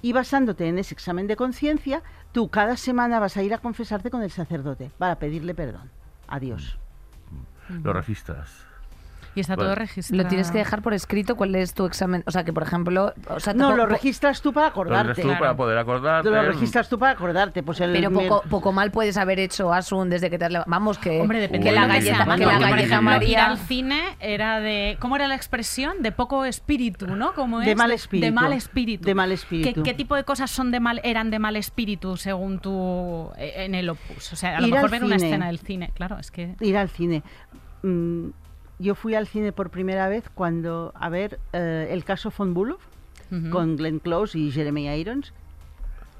[0.00, 4.10] Y basándote en ese examen de conciencia, tú cada semana vas a ir a confesarte
[4.10, 5.90] con el sacerdote para pedirle perdón
[6.28, 6.78] a Dios.
[7.82, 8.67] Lo registras.
[9.38, 9.66] Y está Vale.
[9.68, 10.22] todo registrado.
[10.22, 12.22] Lo tienes que dejar por escrito cuál es tu examen.
[12.26, 13.14] O sea, que por ejemplo.
[13.28, 15.08] O sea, No, lo registras tú para Lo acordarte.
[15.14, 16.30] registras tú para poder acordarte.
[16.30, 17.62] Lo registras tú para acordarte.
[17.62, 20.70] Pues el, Pero poco, poco mal puedes haber hecho Asun desde que te has levantado.
[20.70, 23.46] Vamos, que, Hombre, depende que de la lo galleta, que la galleta María.
[23.46, 24.96] al cine era de.
[25.00, 26.02] ¿Cómo era la expresión?
[26.02, 27.32] De poco espíritu, ¿no?
[27.34, 27.76] ¿Cómo De es?
[27.76, 28.26] mal espíritu.
[28.26, 29.04] De mal espíritu.
[29.04, 29.82] De mal ¿Qué, espíritu.
[29.82, 33.74] qué tipo de cosas son de mal, eran de mal espíritu según tú eh, en
[33.74, 34.32] el opus?
[34.32, 35.90] O sea, a lo Ir mejor ver una escena del cine.
[35.94, 36.54] Claro, es que.
[36.60, 37.22] ir al cine.
[37.82, 38.28] Mm,
[38.78, 42.78] yo fui al cine por primera vez cuando, a ver, eh, el caso Von Bulow,
[43.30, 43.50] Ujú.
[43.50, 45.32] con Glenn Close y Jeremy Irons.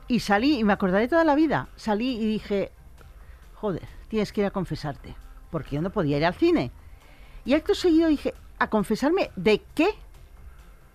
[0.09, 2.71] Y salí, y me acordaré toda la vida, salí y dije,
[3.55, 5.15] joder, tienes que ir a confesarte,
[5.51, 6.71] porque yo no podía ir al cine.
[7.45, 9.89] Y acto seguido dije, ¿a confesarme de qué?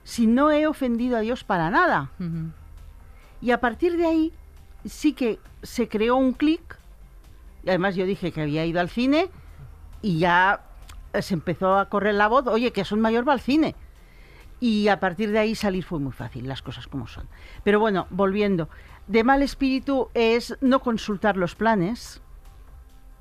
[0.03, 2.11] Si no he ofendido a Dios para nada.
[3.41, 4.33] Y a partir de ahí
[4.85, 6.77] sí que se creó un clic.
[7.63, 9.29] Y además yo dije que había ido al cine
[10.01, 10.61] y ya
[11.21, 13.75] se empezó a correr la voz, oye, que es un mayor va al cine.
[14.59, 17.27] Y a partir de ahí salir fue muy fácil, las cosas como son.
[17.63, 18.69] Pero bueno, volviendo.
[19.07, 22.21] De mal espíritu es no consultar los planes.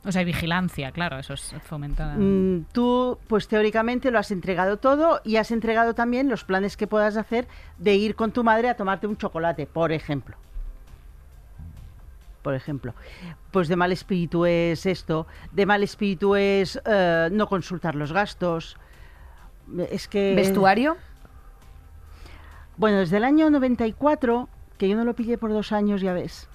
[0.04, 2.14] O sea, hay vigilancia, claro, eso es fomentada.
[2.16, 6.86] Mm, tú, pues teóricamente lo has entregado todo y has entregado también los planes que
[6.86, 7.46] puedas hacer
[7.78, 10.36] de ir con tu madre a tomarte un chocolate, por ejemplo.
[12.42, 12.94] Por ejemplo.
[13.50, 18.76] Pues de mal espíritu es esto, de mal espíritu es eh, no consultar los gastos.
[19.90, 20.34] Es que...
[20.34, 20.96] ¿Vestuario?
[22.76, 26.48] Bueno, desde el año 94, que yo no lo pillé por dos años, ya ves,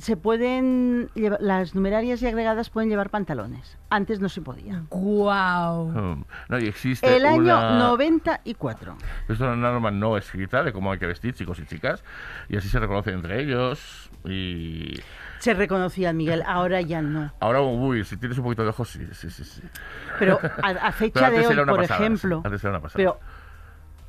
[0.00, 3.76] se pueden llevar- las numerarias y agregadas pueden llevar pantalones.
[3.90, 4.82] Antes no se podía.
[4.90, 5.86] ¡Guau!
[5.88, 6.24] Mm.
[6.48, 7.78] No, y existe El año una...
[7.78, 8.96] 94.
[9.28, 12.02] Es una norma no escrita de cómo hay que vestir chicos y chicas
[12.48, 14.94] y así se reconocen entre ellos y
[15.38, 17.32] Se reconocía Miguel, ahora ya no.
[17.40, 19.62] ahora uy si tienes un poquito de ojos sí sí sí, sí.
[20.18, 22.96] Pero a, a fecha Pero de hoy, por pasada, ejemplo, sí, antes era una pasada.
[22.96, 23.20] pero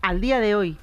[0.01, 0.77] al día de hoy,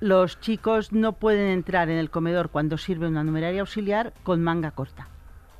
[0.00, 4.70] los chicos no pueden entrar en el comedor cuando sirve una numeraria auxiliar con manga
[4.70, 5.08] corta.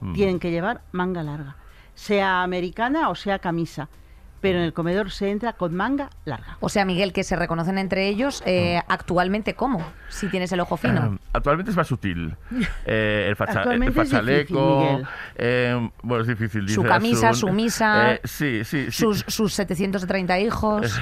[0.01, 0.13] Mm.
[0.13, 1.57] Tienen que llevar manga larga,
[1.95, 3.89] sea americana o sea camisa.
[4.41, 6.57] Pero en el comedor se entra con manga larga.
[6.61, 9.85] O sea, Miguel, que se reconocen entre ellos eh, actualmente, ¿cómo?
[10.09, 11.15] Si tienes el ojo fino.
[11.15, 12.37] Eh, Actualmente es más sutil.
[12.91, 14.81] Eh, el, facha, el Actualmente es fachaleco.
[14.81, 16.69] difícil, eh, bueno, es difícil.
[16.69, 17.51] Su camisa, Asun.
[17.51, 18.93] su misa, Eh, sí, sí, sí.
[18.93, 20.99] Sus, sus 730 hijos.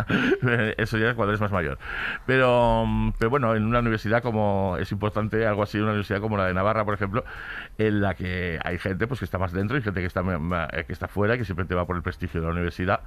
[0.78, 1.78] Eso ya es cuando eres más mayor.
[2.26, 6.36] Pero, mm, pero bueno, en una universidad como es importante, algo así, una universidad como
[6.36, 7.24] la de Navarra, por ejemplo,
[7.78, 10.22] en la que hay gente pues que está más dentro y gente que está,
[10.86, 13.00] que está fuera, que siempre te va por el prestigio de la universidad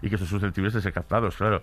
[0.00, 1.62] y que son susceptibles de ser captados, claro.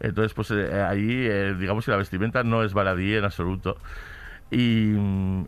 [0.00, 3.78] Entonces, pues eh, ahí, eh, digamos que la vestimenta no es baladí en absoluto.
[4.50, 4.94] Y,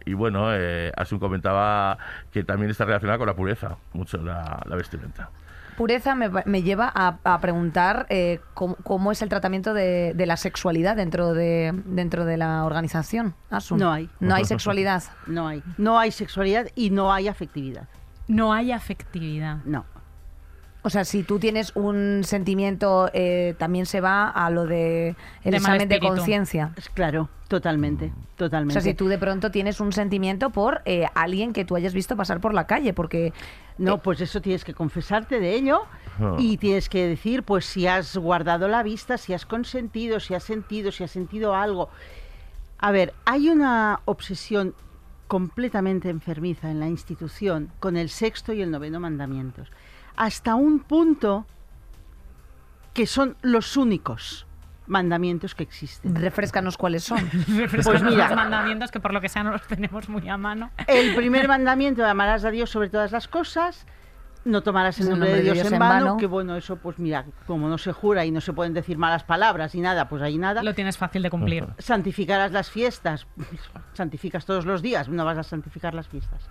[0.05, 1.97] y bueno, eh, Asun comentaba
[2.31, 5.31] que también está relacionada con la pureza, mucho la, la vestimenta.
[5.77, 10.27] Pureza me, me lleva a, a preguntar eh, cómo, cómo es el tratamiento de, de
[10.27, 13.35] la sexualidad dentro de, dentro de la organización.
[13.49, 13.79] Asun.
[13.79, 14.11] No hay.
[14.21, 15.03] No hay sexualidad.
[15.27, 15.63] No hay.
[15.79, 17.89] No hay sexualidad y no hay afectividad.
[18.29, 19.59] No hay afectividad.
[19.65, 19.87] No.
[20.83, 25.15] O sea, si tú tienes un sentimiento, eh, también se va a lo de
[25.45, 26.73] el De examen de conciencia.
[26.95, 28.73] Claro, totalmente, O totalmente.
[28.75, 32.17] sea, si tú de pronto tienes un sentimiento por eh, alguien que tú hayas visto
[32.17, 33.33] pasar por la calle, porque
[33.77, 35.83] No, pues eso tienes que confesarte de ello
[36.19, 36.37] Ah.
[36.39, 40.45] y tienes que decir, pues si has guardado la vista, si has consentido, si has
[40.45, 41.89] sentido, si has sentido algo.
[42.79, 44.75] A ver, hay una obsesión
[45.29, 49.69] completamente enfermiza en la institución con el sexto y el noveno mandamientos,
[50.17, 51.47] hasta un punto
[52.95, 54.47] que son los únicos
[54.87, 56.15] mandamientos que existen.
[56.17, 57.21] refrescanos cuáles son.
[57.85, 60.71] Pues mira, los mandamientos que por lo que sea no los tenemos muy a mano.
[60.87, 63.87] El primer mandamiento, amarás a Dios sobre todas las cosas,
[64.45, 67.79] no tomarás el nombre, de Dios, en vano, que bueno, eso pues mira, como no
[67.79, 70.63] se jura y no se pueden decir malas palabras y nada, pues ahí nada.
[70.63, 71.67] Lo tienes fácil de cumplir.
[71.79, 73.27] Santificarás las fiestas,
[73.93, 76.49] santificas todos los días, no vas a santificar las fiestas.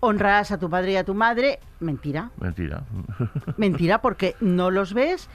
[0.00, 2.82] Honrarás a tu padre y a tu madre, mentira, Mentira.
[3.56, 5.28] mentira porque no los ves.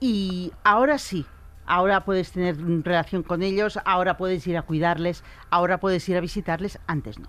[0.00, 1.24] Y ahora sí.
[1.68, 6.20] Ahora puedes tener relación con ellos, ahora puedes ir a cuidarles, ahora puedes ir a
[6.20, 7.28] visitarles, antes no.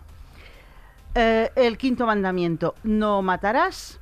[1.16, 4.00] Eh, el quinto mandamiento, no matarás.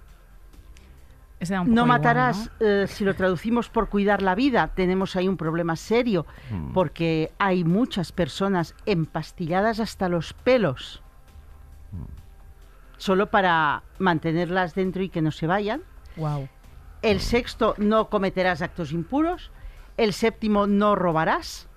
[1.39, 5.15] Ese da un No igual, matarás, eh, si lo traducimos por cuidar la vida, tenemos
[5.15, 6.73] ahí un problema serio, Mm.
[6.73, 11.01] porque hay muchas personas empastilladas hasta los pelos,
[12.97, 15.81] solo para mantenerlas dentro y que no se vayan.
[16.17, 16.47] Wow.
[17.01, 19.51] El sexto, no cometerás actos impuros.
[19.97, 21.67] El séptimo, no robarás.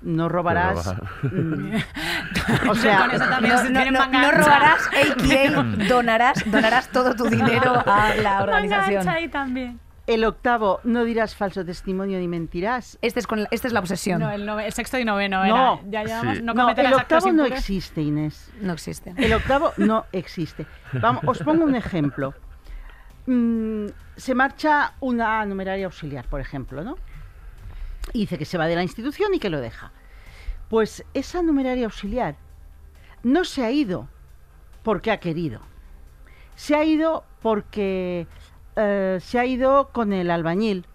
[0.00, 0.84] No robarás.
[0.86, 1.02] robar.
[1.32, 1.74] mm,
[2.70, 3.08] o sea,
[3.40, 5.62] No, no, no- robarás, a.k.a.
[5.88, 9.08] donarás, donarás todo tu dinero a la organización.
[9.08, 9.80] ahí también.
[10.08, 12.98] El octavo, no dirás falso testimonio ni mentirás.
[13.02, 14.20] Este es con la- esta es la obsesión.
[14.20, 15.74] No, el, nove- el sexto y noveno No.
[15.74, 15.80] era.
[15.90, 16.42] Ya llevamos, Sí.
[16.42, 18.50] no No, el octavo no existe, Inés.
[18.60, 19.12] No existe.
[19.16, 20.66] El octavo no existe.
[20.94, 22.34] Vamos, os pongo un ejemplo.
[23.26, 26.96] Mm, se marcha una numeraria auxiliar, por ejemplo, ¿no?
[28.14, 29.92] Y dice que se va de la institución y que lo deja.
[30.70, 32.36] Pues esa numeraria auxiliar
[33.22, 34.08] no se ha ido
[34.82, 35.60] porque ha querido.
[36.54, 38.26] Se ha ido porque
[38.78, 40.86] eh, se ha ido con el albañil,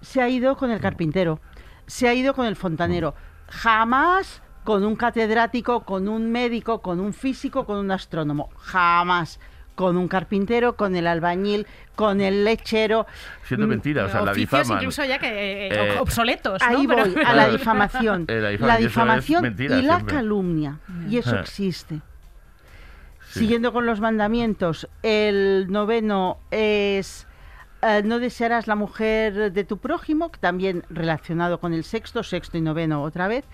[0.00, 1.38] se ha ido con el carpintero,
[1.86, 3.14] se ha ido con el fontanero.
[3.48, 8.50] Jamás con un catedrático, con un médico, con un físico, con un astrónomo.
[8.56, 9.38] Jamás
[9.74, 13.06] con un carpintero, con el albañil, con el lechero.
[13.44, 14.78] Siendo Mm, mentira, o sea, la difaman.
[14.78, 16.68] incluso ya que eh, Eh, obsoletos, ¿no?
[16.68, 18.26] Ahí Pero- voy, a la difamación.
[18.28, 20.16] Eh, la difamación, la eso es difamación mentira y la siempre.
[20.16, 20.78] calumnia.
[21.08, 21.40] Y eso Eh.
[21.40, 22.00] existe.
[23.30, 23.40] Sí.
[23.40, 27.26] Siguiendo con los mandamientos, el noveno es
[27.82, 32.58] eh, no desearás la mujer de tu prójimo, que también relacionado con el sexto, sexto
[32.58, 33.44] y noveno otra vez.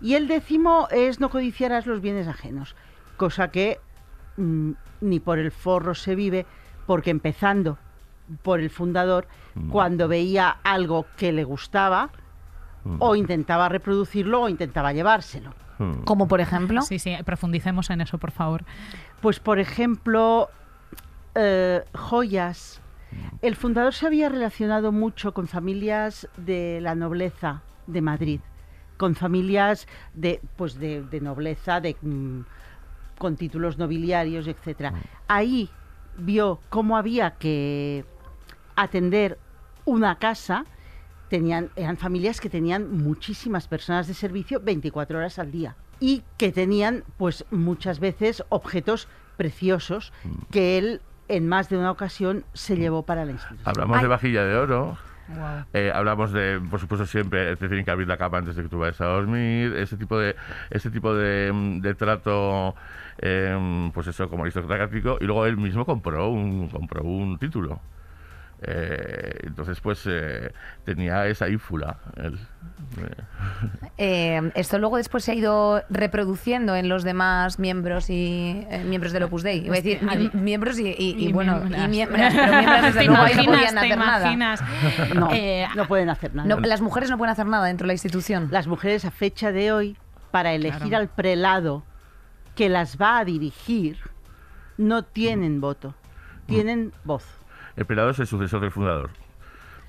[0.00, 2.74] Y el décimo es no codiciarás los bienes ajenos,
[3.16, 3.78] cosa que
[4.38, 4.72] mm,
[5.02, 6.46] ni por el forro se vive,
[6.86, 7.78] porque empezando
[8.42, 9.70] por el fundador, Mm.
[9.70, 12.10] cuando veía algo que le gustaba,
[12.84, 12.96] Mm.
[13.00, 15.54] o intentaba reproducirlo o intentaba llevárselo.
[15.78, 16.04] Mm.
[16.04, 16.82] Como por ejemplo.
[16.82, 18.64] Sí, sí, profundicemos en eso, por favor.
[19.20, 20.48] Pues, por ejemplo,
[21.34, 22.80] eh, joyas.
[23.40, 28.40] El fundador se había relacionado mucho con familias de la nobleza de Madrid,
[28.96, 32.40] con familias de, pues de, de nobleza, de, mm,
[33.18, 34.92] con títulos nobiliarios, etcétera.
[35.28, 35.70] Ahí
[36.18, 38.04] vio cómo había que
[38.74, 39.38] atender
[39.84, 40.64] una casa.
[41.28, 46.52] Tenían, eran familias que tenían muchísimas personas de servicio 24 horas al día y que
[46.52, 50.12] tenían pues muchas veces objetos preciosos
[50.50, 53.68] que él en más de una ocasión se llevó para la institución.
[53.68, 54.02] Hablamos Ay.
[54.02, 54.98] de vajilla de oro.
[55.28, 55.64] Wow.
[55.72, 58.68] eh, hablamos de, por supuesto, siempre te tienen que abrir la cama antes de que
[58.68, 59.74] tú vayas a dormir.
[59.74, 60.36] Ese tipo de,
[60.70, 62.76] ese tipo de, mm, de trato,
[63.18, 65.18] eh, pues eso, como aristocrático.
[65.20, 67.80] Y luego él mismo compró un, compró un título.
[68.62, 70.50] Eh, entonces, pues eh,
[70.84, 71.98] tenía esa ínfula.
[72.16, 72.38] él.
[73.98, 79.12] Eh, esto luego después se ha ido reproduciendo en los demás miembros y eh, miembros
[79.14, 79.64] del Opus Dei.
[79.64, 80.00] Iba a decir
[80.34, 81.84] miembros y, y- y Y bueno, miembras.
[81.84, 84.56] y miembros, pero miembros desde ¿Te luego ahí no podían nada.
[85.14, 86.48] No, Eh, no pueden hacer nada.
[86.48, 88.48] No, las mujeres no pueden hacer nada dentro de la institución.
[88.50, 89.96] Las mujeres a fecha de hoy,
[90.30, 90.96] para elegir Claro.
[90.98, 91.84] al prelado
[92.54, 93.98] que las va a dirigir,
[94.76, 95.94] no tienen voto,
[96.46, 97.24] tienen voz.
[97.76, 99.10] El prelado es el sucesor del fundador.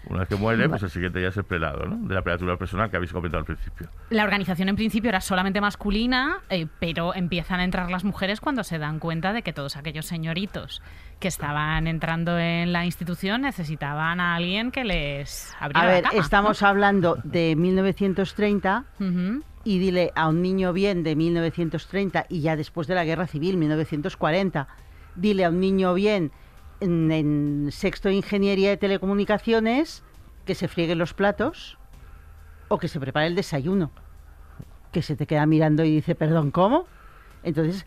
[0.10, 2.08] Una vez que muere, pues el siguiente ya es el prelado, ¿no?
[2.08, 3.90] De la prelatura personal que habéis comentado al principio.
[4.10, 8.64] La organización en principio era solamente masculina, eh, pero empiezan a entrar las mujeres cuando
[8.64, 10.82] se dan cuenta de que todos aquellos señoritos
[11.20, 16.10] que estaban entrando en la institución necesitaban a alguien que les abriera A ver, la
[16.12, 19.08] cama, estamos hablando de 1930 ¿no?
[19.08, 19.44] Ujú.
[19.66, 23.58] y dile a un niño bien de 1930 y ya después de la guerra civil,
[23.58, 24.68] 1940,
[25.16, 26.32] dile a un niño bien
[26.80, 30.04] en, sexto de ingeniería de telecomunicaciones
[30.46, 31.78] que se friegue los platos
[32.68, 33.92] o que se prepare el desayuno,
[34.92, 36.86] que se te queda mirando y dice, perdón, ¿cómo?
[37.44, 37.86] Entonces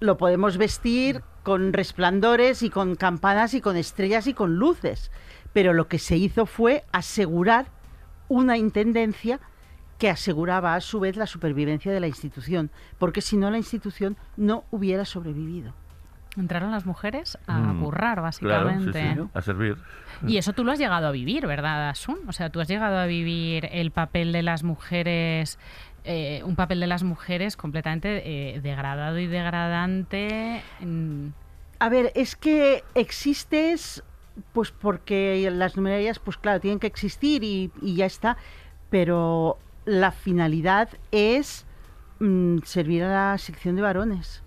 [0.00, 5.10] lo podemos vestir con resplandores y con campanas y con estrellas y con luces,
[5.52, 7.66] pero lo que se hizo fue asegurar
[8.28, 9.40] una intendencia
[9.98, 14.16] que aseguraba a su vez la supervivencia de la institución, porque si no la institución
[14.36, 15.74] no hubiera sobrevivido.
[16.36, 19.14] Entraron las mujeres a Mm, currar, Claro, sí, básicamente.
[19.14, 19.76] sí, a servir.
[20.26, 22.18] Y eso tú lo has llegado a vivir, ¿verdad, Asun?
[22.28, 25.58] O sea, tú has llegado a vivir el papel de las mujeres,
[26.04, 28.22] eh, un papel de las mujeres completamente
[28.54, 30.62] eh, degradado y degradante.
[31.78, 34.02] A ver, es que existes,
[34.52, 38.36] pues porque las numerarias, pues claro, tienen que existir y, y ya está,
[38.88, 41.65] pero la finalidad es
[42.20, 44.42] mm, servir a la sección de varones.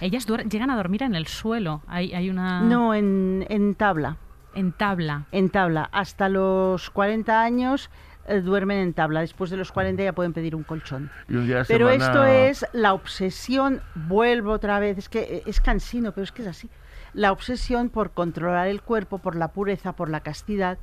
[0.00, 1.82] Ellas llegan a dormir en el suelo.
[1.86, 2.60] Hay, hay una.
[2.62, 4.16] No, en, en tabla,
[4.54, 5.26] En tabla.
[5.32, 5.88] en tabla.
[5.92, 7.90] Hasta los 40 años
[8.26, 11.10] eh, duermen en tabla, después de los 40 ya pueden pedir un colchón.
[11.28, 15.08] Y un día a la Pero semana- esto es la obsesión, vuelvo otra vez, es
[15.08, 16.70] que eh, es cansino, pero es que es así.
[17.14, 20.78] La obsesión por controlar el cuerpo, por la pureza, por la castidad.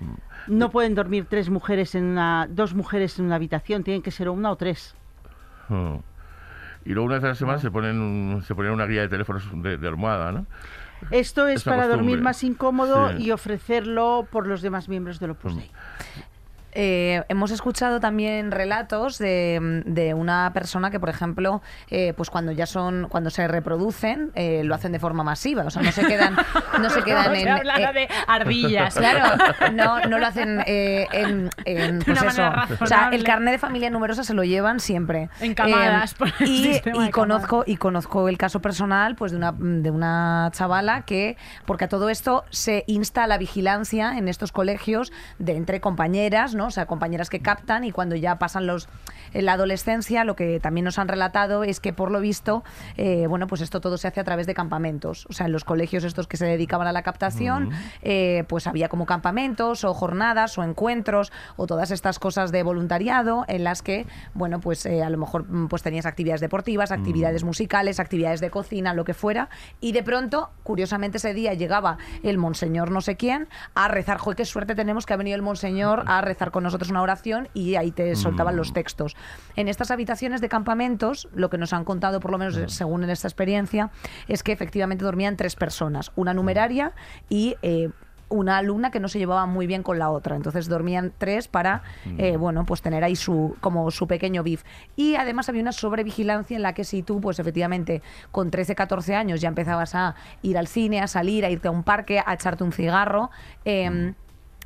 [0.00, 0.12] Mm.
[0.58, 4.28] No pueden dormir tres mujeres en una, dos mujeres en una habitación, tienen que ser
[4.28, 4.94] una o tres.
[5.68, 5.96] Mm.
[6.86, 9.08] Y luego una vez a la semana se ponen, un- se ponen una guía de
[9.08, 10.46] teléfonos de, de almohada, ¿no?
[11.10, 12.22] Esto es Esa para dormir costumbre.
[12.22, 13.24] más incómodo Sí.
[13.24, 15.58] y ofrecerlo por los demás miembros del Opus Mm.
[15.58, 15.70] Dei.
[16.74, 22.52] Eh, hemos escuchado también relatos de, de una persona que, por ejemplo, eh, pues cuando
[22.52, 25.64] ya son, cuando se reproducen, eh, lo hacen de forma masiva.
[25.64, 26.36] O sea, no se quedan,
[26.80, 27.48] no se quedan en.
[27.48, 28.94] eh, de ardillas.
[28.94, 29.36] Claro,
[29.72, 32.74] no, no lo hacen en, en, pues una eso.
[32.80, 35.28] O sea, el carnet de familia numerosa se lo llevan siempre.
[35.40, 39.90] En camadas, por el y, conozco y conozco el caso personal, pues de una de
[39.90, 45.12] una chavala que, porque a todo esto se insta a la vigilancia en estos colegios
[45.38, 46.63] de entre compañeras, ¿no?
[46.64, 46.68] ¿No?
[46.68, 48.88] O sea, compañeras que captan y cuando ya pasan los
[49.32, 52.62] en la adolescencia, lo que también nos han relatado es que por lo visto,
[52.96, 55.26] eh, bueno, pues esto todo se hace a través de campamentos.
[55.28, 57.70] O sea, en los colegios estos que se dedicaban a la captación,
[58.02, 63.44] eh, pues había como campamentos o jornadas o encuentros o todas estas cosas de voluntariado
[63.48, 67.44] en las que, bueno, pues eh, a lo mejor mm, pues tenías actividades deportivas, actividades
[67.44, 69.48] musicales, actividades de cocina, lo que fuera,
[69.80, 74.36] y de pronto, curiosamente ese día llegaba el monseñor no sé quién a rezar, joder,
[74.36, 77.74] qué suerte tenemos que ha venido el monseñor a rezar con nosotros una oración y
[77.74, 79.16] ahí te soltaban los textos.
[79.56, 83.10] En estas habitaciones de campamentos, lo que nos han contado, por lo menos según en
[83.10, 83.90] esta experiencia,
[84.28, 86.92] es que efectivamente dormían tres personas, una numeraria
[87.28, 87.90] y eh,
[88.28, 90.36] una alumna que no se llevaba muy bien con la otra.
[90.36, 91.82] Entonces dormían tres para,
[92.18, 94.62] eh, bueno, pues tener ahí su, como su pequeño bif.
[94.94, 98.00] Y además había una sobrevigilancia en la que si tú, pues efectivamente,
[98.30, 101.72] con 13, 14 años ya empezabas a ir al cine, a salir, a irte a
[101.72, 103.30] un parque, a echarte un cigarro,
[103.64, 104.14] em,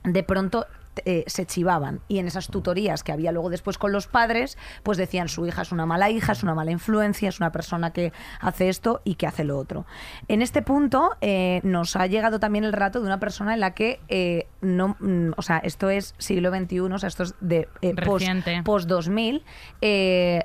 [0.05, 0.67] de pronto
[1.05, 2.01] eh, se chivaban.
[2.09, 5.63] Y en esas tutorías que había luego después con los padres, pues decían su hija
[5.63, 9.15] es una mala hija, es una mala influencia, es una persona que hace esto y
[9.15, 9.87] que hace lo otro.
[10.29, 13.75] En este punto eh, nos ha llegado también el rato de una persona en la
[13.75, 17.69] que eh, no, mm, o sea, esto es siglo XXI, o sea, esto es de
[17.81, 18.63] post, Reciente.
[18.65, 19.45] post 2000,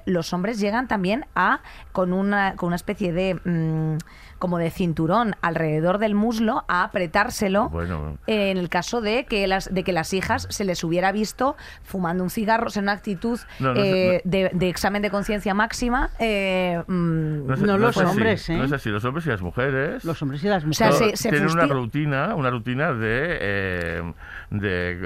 [0.06, 3.97] los hombres llegan también a con una, con una especie de mm,
[4.44, 8.18] como de cinturón alrededor del muslo a apretárselo Bueno.
[8.28, 12.26] en el caso de que las de que las hijas se les hubiera visto fumando
[12.26, 16.10] un cigarro, o sea, una actitud No, no eh, de, de examen de conciencia máxima.
[16.20, 18.58] eh, mm, No los es así, hombres, ¿eh?
[18.58, 20.04] No es así, los hombres y las mujeres.
[20.04, 21.18] Los hombres y las sea, mujeres.
[21.22, 24.14] se- tienen una rutina, una rutina de, eh,
[24.50, 25.00] de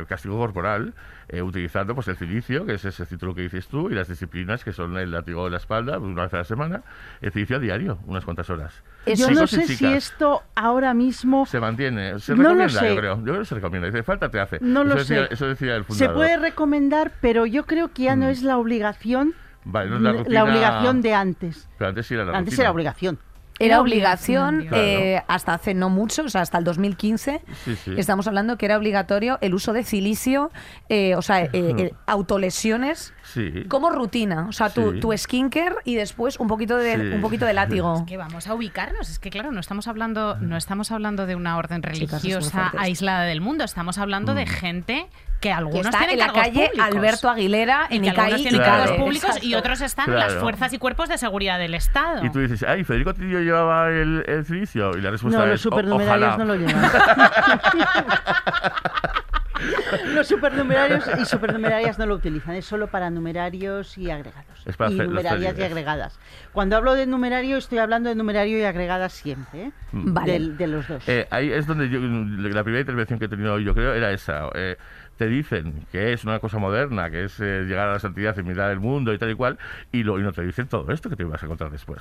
[0.00, 0.92] eh, castigo corporal,
[1.32, 4.62] eh, utilizando pues el cilicio, que es ese título que dices tú, y las disciplinas
[4.62, 6.82] que son el látigo en la espalda, una vez a la semana,
[7.22, 8.82] el cilicio a diario, unas cuantas horas.
[9.06, 12.88] Yo no chicos sé si esto ahora mismo Se mantiene, se No lo recomienda, sé.
[12.90, 13.16] yo creo.
[13.18, 13.86] Yo creo que se recomienda.
[13.88, 14.58] Dice, falta te hace.
[14.60, 15.34] No eso lo decía, sé.
[15.34, 16.14] Eso decía el se fundador.
[16.14, 18.30] puede recomendar, pero yo creo que ya no Mm.
[18.30, 21.68] es la obligación Vale, no es la, la, rutina- obligación de antes.
[21.78, 22.62] Pero antes era la Antes rutina.
[22.64, 23.18] era obligación.
[23.64, 27.40] Era obligación eh, hasta hace no mucho, o sea, hasta el 2015.
[27.64, 27.92] Sí, sí.
[27.96, 30.50] Estamos hablando que era obligatorio el uso de cilicio,
[30.88, 33.64] eh, o sea, eh, eh, autolesiones Sí.
[33.68, 34.46] como rutina.
[34.48, 35.00] O sea, tu, Sí.
[35.00, 37.14] tu skincare y después un poquito de, Sí.
[37.14, 38.04] un poquito de látigo.
[38.06, 39.08] que vamos a ubicarnos.
[39.08, 43.22] Es que claro, no estamos hablando, no estamos hablando de una orden es religiosa aislada
[43.24, 43.64] del mundo.
[43.64, 44.36] Estamos hablando Mm.
[44.36, 45.06] de gente
[45.42, 46.86] que Que algunos está tienen en la cargos calle públicos.
[46.96, 48.78] Alberto Aguilera, y en que algunos Icaí tienen y Claro.
[48.84, 49.58] cargos públicos y Exacto.
[49.58, 50.40] otros están en las Claro.
[50.40, 52.24] fuerzas y cuerpos de seguridad del Estado.
[52.24, 54.96] Y tú dices, ay, Federico Tillo llevaba el, el silicio.
[54.96, 56.44] Y la respuesta No, es, los "O- supernumerarios ojalá.
[56.44, 56.82] no lo llevan.
[60.14, 64.62] los supernumerarios y supernumerarias no lo utilizan, es solo para numerarios y agregados.
[64.64, 66.18] Es para y hacer los numerarias y agregadas.
[66.52, 69.72] Cuando hablo de numerario, estoy hablando de numerario y agregadas siempre, ¿eh?
[69.92, 70.14] Mm.
[70.14, 70.32] Vale.
[70.32, 71.08] Del- de los dos.
[71.08, 74.10] Eh, ahí es donde yo, la primera intervención que he tenido hoy, yo creo, era
[74.12, 74.48] esa.
[74.54, 74.76] Eh,
[75.16, 78.42] te dicen que es una cosa moderna, que es eh, llegar a la santidad y
[78.42, 79.58] mirar el mundo y tal y cual,
[79.92, 82.00] y, lo, y no te dicen todo esto que te vas a encontrar después.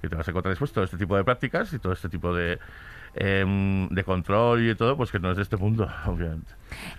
[0.00, 2.34] Que te vas a encontrar después todo este tipo de prácticas y todo este tipo
[2.34, 2.58] de,
[3.14, 6.52] em, de control y todo, pues que no es de este mundo, obviamente.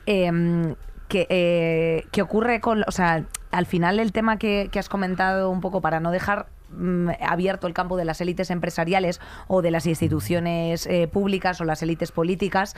[0.05, 0.75] eh,
[1.07, 5.61] que, que ocurre con, o sea, al final el tema que, que has comentado un
[5.61, 9.87] poco para no dejar mm, abierto el campo de las élites empresariales o de las
[9.87, 12.75] instituciones eh, públicas o las élites políticas,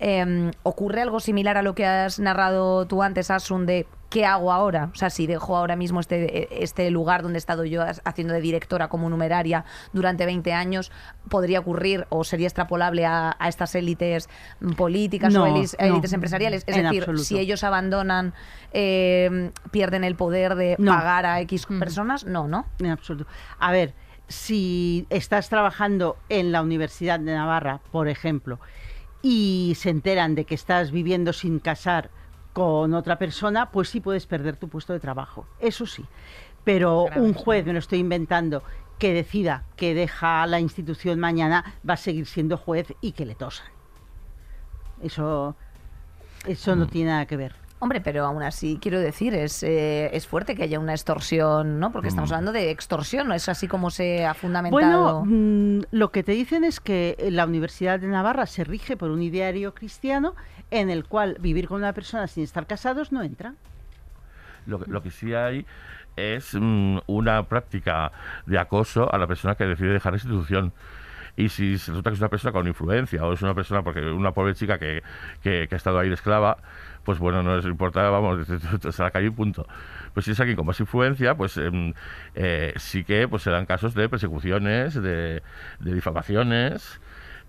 [0.00, 4.52] eh, ocurre algo similar a lo que has narrado tú antes, Asun, de ¿qué hago
[4.52, 4.90] ahora?
[4.92, 8.40] O sea, si dejo ahora mismo este, este lugar donde he estado yo haciendo de
[8.40, 10.92] directora como numeraria durante 20 años,
[11.28, 14.28] ¿podría ocurrir o sería extrapolable a, a estas élites
[14.76, 16.62] políticas No, o élites, no, élites empresariales?
[16.66, 17.24] Es decir, absoluto.
[17.24, 18.34] si ellos abandonan,
[18.72, 20.92] eh, pierden el poder de No.
[20.92, 22.66] pagar a X personas, no, ¿no?
[22.78, 23.28] En absoluto.
[23.58, 23.94] A ver,
[24.28, 28.58] si estás trabajando en la Universidad de Navarra, por ejemplo,
[29.26, 32.10] y se enteran de que estás viviendo sin casar
[32.52, 35.46] con otra persona, pues sí puedes perder tu puesto de trabajo.
[35.60, 36.04] Eso sí.
[36.62, 38.62] Pero un juez, me lo estoy inventando,
[38.98, 43.34] que decida que deja la institución mañana, va a seguir siendo juez y que le
[43.34, 43.66] tosan.
[45.02, 45.56] Eso,
[46.46, 47.63] eso no tiene nada que ver.
[47.84, 51.92] Hombre, pero aún así, quiero decir, es, eh, es fuerte que haya una extorsión, ¿no?
[51.92, 53.34] Porque estamos hablando de extorsión, ¿no?
[53.34, 55.20] Es así como se ha fundamentado.
[55.20, 59.10] Bueno, mm, lo que te dicen es que la Universidad de Navarra se rige por
[59.10, 60.34] un ideario cristiano
[60.70, 63.52] en el cual vivir con una persona sin estar casados no entra.
[64.66, 65.66] Lo, que- lo que sí hay
[66.16, 68.12] es mm, una práctica
[68.46, 70.72] de acoso a la persona que decide dejar la institución.
[71.36, 74.32] Y si resulta que es una persona con influencia o es una persona, porque una
[74.32, 75.02] pobre chica que,
[75.42, 76.58] que- ha estado ahí de esclava,
[77.04, 78.46] pues bueno, no les importa, vamos,
[78.90, 79.66] se la calle y punto.
[80.12, 81.92] Pues si es alguien con más influencia, pues em,
[82.34, 85.42] eh, sí que pues se dan casos de persecuciones, de,
[85.80, 87.00] difamaciones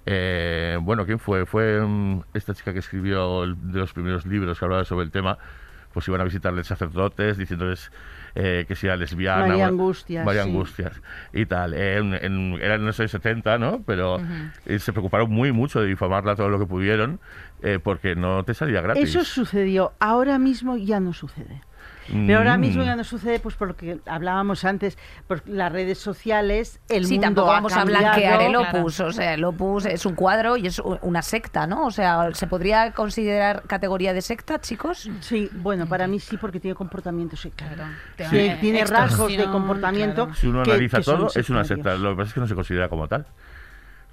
[0.07, 1.45] Eh, bueno, ¿quién fue?
[1.45, 5.11] Fue mm, esta chica que escribió el- de los primeros libros que hablaba sobre el
[5.11, 5.37] tema.
[5.95, 7.89] Pues iban a visitarles sacerdotes diciéndoles
[8.35, 9.47] eh, que si era lesbiana.
[9.47, 10.49] María Angustias, María sí.
[10.49, 11.73] Angustias y tal.
[11.73, 13.81] Eh, en, en- eran en los años 70, ¿no?
[13.85, 14.19] Pero
[14.65, 17.21] eh, se preocuparon muy mucho de difamarla todo lo que pudieron
[17.63, 19.07] eh, porque no te salía gratis.
[19.15, 19.93] Eso sucedió.
[19.99, 21.61] Ahora mismo ya no sucede.
[22.07, 22.61] Pero ahora Mm.
[22.61, 24.97] mismo ya no sucede, pues porque hablábamos antes,
[25.27, 28.01] por las redes sociales, el sí, mundo tampoco ha vamos a cambiado.
[28.03, 28.79] blanquear el Claro.
[28.79, 28.99] Opus.
[28.99, 31.85] O sea, el Opus es un cuadro y es una secta, ¿no?
[31.85, 35.09] O sea, ¿se podría considerar categoría de secta, chicos?
[35.21, 37.75] Sí, bueno, para mí sí, porque tiene comportamientos sectarios.
[38.15, 38.29] Claro.
[38.31, 40.25] Sí, Tiene tiene rasgos de comportamiento.
[40.25, 40.39] claro.
[40.39, 41.95] Si uno que- analiza que son todo, es una secta.
[41.95, 43.25] Lo que pasa es que no se considera como tal.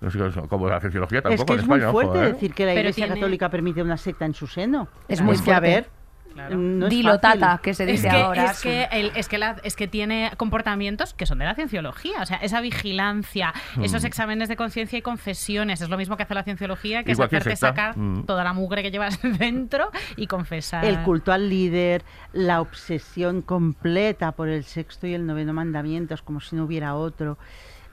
[0.00, 0.18] No sé,
[0.48, 1.90] como la cienciología Es tampoco que en es muy España.
[1.90, 2.32] ojo, fuerte ¿eh?
[2.32, 4.88] decir que la Iglesia tiene- Católica permite una secta en su seno.
[5.06, 5.60] Es muy que, a fuerte.
[5.60, 5.88] ver,
[6.32, 6.56] Claro.
[6.56, 8.44] no es Dilo, tata, que se Es dice que, ahora.
[8.50, 12.22] es, que el- es, que la- es que tiene comportamientos que son de la cienciología,
[12.22, 13.84] o sea, esa vigilancia, Hmm.
[13.84, 17.20] esos exámenes de conciencia y confesiones, es lo mismo que hace la cienciología, que es
[17.20, 17.68] hacerte secta.
[17.68, 18.24] sacar Mm.
[18.24, 20.84] toda la mugre que llevas dentro y confesar.
[20.84, 22.02] El culto al líder,
[22.32, 27.38] la obsesión completa por el sexto y el noveno mandamientos, como si no hubiera otro,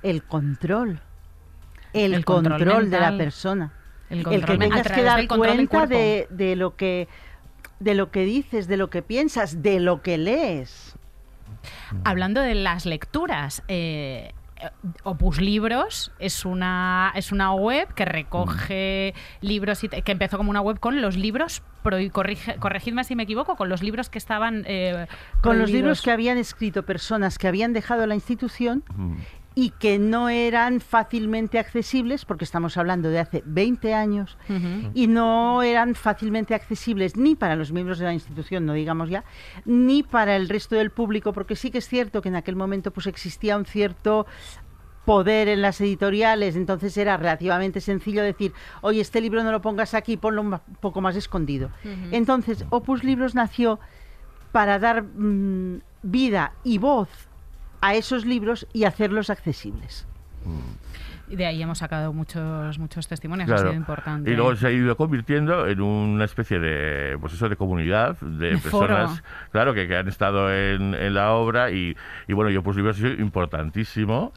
[0.03, 1.01] el control,
[1.93, 3.73] el, El control control, de la persona,
[4.09, 7.07] El el control que tengas que dar cuenta de, de lo que
[7.79, 10.95] de lo que dices, de lo que piensas, de lo que lees.
[12.03, 14.31] Hablando de las lecturas, eh,
[15.03, 20.49] Opus Libros es una, es una web que recoge libros, y te- que empezó como
[20.49, 24.17] una web con los libros, prohi- corrige- corregidme si me equivoco, con los libros que
[24.17, 24.63] estaban...
[24.67, 25.07] eh,
[25.41, 29.15] Con los libros que habían escrito personas que habían dejado la institución Mm.
[29.55, 34.37] Y que no eran fácilmente accesibles, porque estamos hablando de hace 20 años,
[34.93, 39.23] y no eran fácilmente accesibles ni para los miembros de la institución, no digamos ya,
[39.65, 42.91] ni para el resto del público, porque sí que es cierto que en aquel momento
[42.91, 44.25] pues existía un cierto
[45.05, 49.93] poder en las editoriales, entonces era relativamente sencillo decir, oye, este libro no lo pongas
[49.95, 51.71] aquí, ponlo un poco más escondido.
[52.11, 53.79] Entonces, Opus Libros nació
[54.51, 57.28] para dar mm, vida y voz
[57.81, 60.05] a esos libros y hacerlos accesibles.
[61.27, 63.69] Y de ahí hemos sacado muchos, muchos testimonios, ha Claro.
[63.69, 64.31] sido importante.
[64.31, 68.51] Y luego se ha ido convirtiendo en una especie de, pues eso, de comunidad, de
[68.51, 69.23] De personas, foro.
[69.51, 71.95] claro, que, que han estado en, en la obra y,
[72.27, 74.33] y bueno, yo pues Libros ha sido importantísimo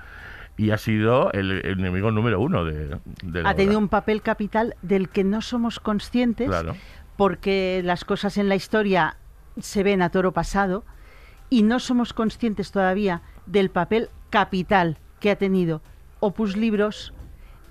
[0.58, 3.84] y ha sido el, el enemigo número uno de, de la Ha tenido obra.
[3.84, 6.74] un papel capital del que no somos conscientes Claro.
[7.16, 9.16] porque las cosas en la historia
[9.58, 10.84] se ven a toro pasado
[11.52, 15.82] y no somos conscientes todavía del papel capital que ha tenido
[16.18, 17.12] Opus Libros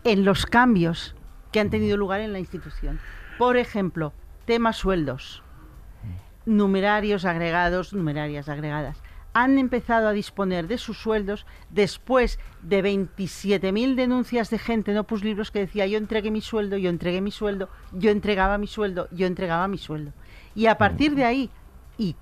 [0.04, 1.16] en los cambios
[1.52, 3.00] que han tenido lugar en la institución.
[3.40, 4.14] Por ejemplo,
[4.46, 5.42] tema sueldos,
[6.46, 9.02] numerarios agregados, numerarias agregadas.
[9.34, 15.24] Han empezado a disponer de sus sueldos después de 27.000 denuncias de gente en Opus
[15.24, 19.08] Libros que decía yo entregué mi sueldo, yo entregué mi sueldo, yo entregaba mi sueldo,
[19.10, 20.14] yo entregaba mi sueldo.
[20.54, 21.50] Y a partir de ahí,
[21.98, 22.16] y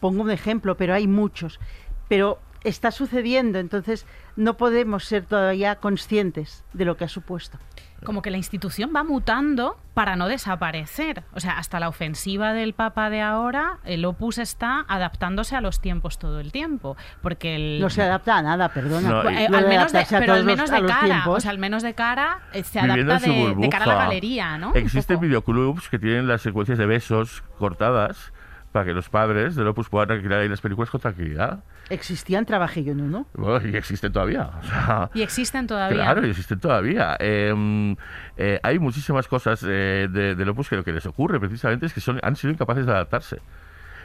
[0.00, 1.60] pongo un ejemplo, pero hay muchos,
[2.08, 7.58] pero está sucediendo, entonces no podemos ser todavía conscientes de lo que ha supuesto.
[8.04, 11.22] Como que la institución va mutando para no desaparecer.
[11.32, 15.80] O sea, hasta la ofensiva del Papa de ahora, el Opus está adaptándose a los
[15.80, 16.96] tiempos todo el tiempo.
[17.22, 19.08] Porque el, No se adapta a nada, perdona.
[19.22, 21.58] No, y- eh, al menos de, pero al los- menos de cara, o sea, al
[21.58, 24.74] menos de cara eh, se Viviendo adapta de, de cara a la galería, ¿no?
[24.74, 28.32] Existen videoclubs que tienen las secuencias de besos cortadas
[28.76, 31.60] para que los padres del Opus puedan alquilar ahí las películas con tranquilidad.
[31.88, 33.26] Existían, en uno.
[33.32, 34.50] Bueno, y existen todavía.
[34.60, 35.96] O sea, Y existen todavía.
[35.96, 37.16] Claro, y existen todavía.
[37.18, 37.96] Eh,
[38.36, 41.94] eh, hay muchísimas cosas eh, de, del Opus que lo que les ocurre precisamente es
[41.94, 43.40] que son, han sido incapaces de adaptarse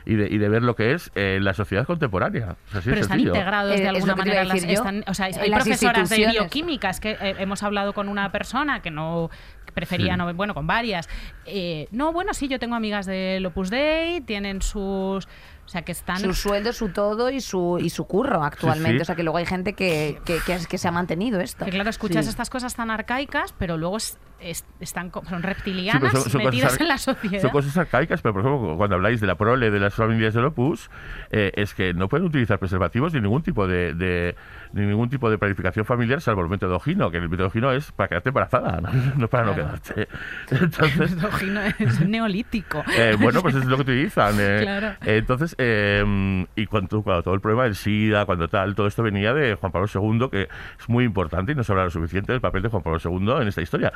[0.05, 2.55] y de, y de ver lo que es eh, la sociedad contemporánea.
[2.69, 3.31] O sea, pero están sencillo.
[3.35, 4.43] integrados Eh, de es alguna manera.
[4.45, 6.33] las- están- o sea, hay las profesoras de instituciones.
[6.39, 9.29] bioquímica, es que eh, hemos hablado con una persona que no
[9.71, 10.17] que prefería, Sí.
[10.17, 11.07] no, bueno, con varias.
[11.45, 15.27] Eh, no, bueno, sí, yo tengo amigas del Opus Dei, tienen sus...
[15.65, 16.19] O sea, que están...
[16.19, 18.97] Su sueldo, su todo y su, y su curro actualmente.
[18.97, 19.01] sí.
[19.03, 21.63] O sea que luego hay gente que, que, que, es- que se ha mantenido esto.
[21.63, 22.29] Que claro, escuchas Sí.
[22.29, 26.43] estas cosas tan arcaicas, pero luego es- es- están, son Sí, reptilianas pero son- son
[26.43, 27.41] metidas en la sociedad.
[27.41, 30.45] Son cosas arcaicas, pero por ejemplo, cuando habláis de la prole de las familias del
[30.45, 30.89] Opus,
[31.31, 34.35] eh, es que no pueden utilizar preservativos ni ningún tipo de, de-
[34.73, 38.29] ni ningún tipo de planificación familiar, salvo el metodogino, que el metodogino es para quedarte
[38.29, 40.07] embarazada, no, no para no quedarte.
[40.49, 42.83] Entonces, Misógino es neolítico.
[42.97, 44.35] Eh, bueno, pues es lo que utilizan.
[44.39, 44.59] eh.
[44.61, 44.95] Claro.
[45.05, 49.33] Entonces, eh, y cuando, cuando todo el problema del SIDA, cuando tal, todo esto venía
[49.33, 50.43] de Juan Pablo II, que
[50.79, 53.41] es muy importante y no se habla lo suficiente del papel de Juan Pablo II
[53.41, 53.91] en esta historia.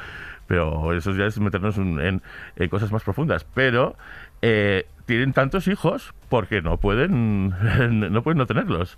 [0.47, 2.21] Pero eso ya es meternos en,
[2.69, 3.45] cosas más profundas.
[3.53, 3.95] Pero
[4.41, 7.49] eh, tienen tantos hijos porque no pueden,
[8.11, 8.97] no pueden no tenerlos.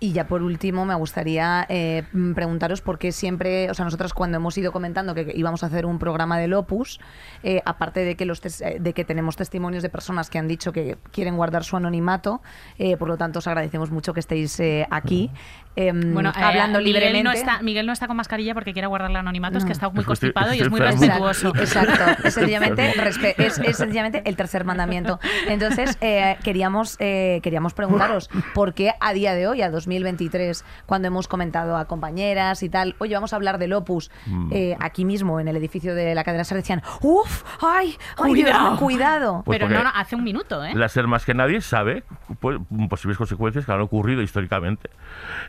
[0.00, 2.02] Y ya por último, me gustaría eh,
[2.34, 5.86] preguntaros por qué siempre, o sea, nosotros cuando hemos ido comentando que íbamos a hacer
[5.86, 7.00] un programa del Opus,
[7.42, 10.46] eh, aparte de que, los tes- eh, de que tenemos testimonios de personas que han
[10.48, 12.42] dicho que quieren guardar su anonimato,
[12.78, 15.30] eh, por lo tanto os agradecemos mucho que estéis eh, aquí
[15.76, 17.22] em, Bueno, eh, hablando Miguel libremente.
[17.24, 19.88] No está, Miguel no está con mascarilla porque quiere guardar el anonimato, es que está
[19.88, 21.48] muy constipado y es muy respetuoso.
[21.56, 22.92] Exacto, es sencillamente,
[23.38, 25.18] es, es sencillamente el tercer mandamiento.
[25.48, 31.08] Entonces, eh, queríamos, eh, queríamos preguntaros por qué a día de hoy, a 2023, cuando
[31.08, 34.50] hemos comentado a compañeras y tal, oye, vamos a hablar del Opus, Mm.
[34.52, 38.50] eh, aquí mismo en el edificio de la cadena SER decían, uff, ay, ay, Dios,
[38.50, 38.76] Cuidado.
[38.78, 39.42] cuidado.
[39.44, 40.72] Pues Pero no, no, hace un minuto, ¿eh?
[40.74, 42.04] La SER más que nadie sabe
[42.40, 42.58] pues,
[42.88, 44.90] posibles consecuencias que han ocurrido históricamente.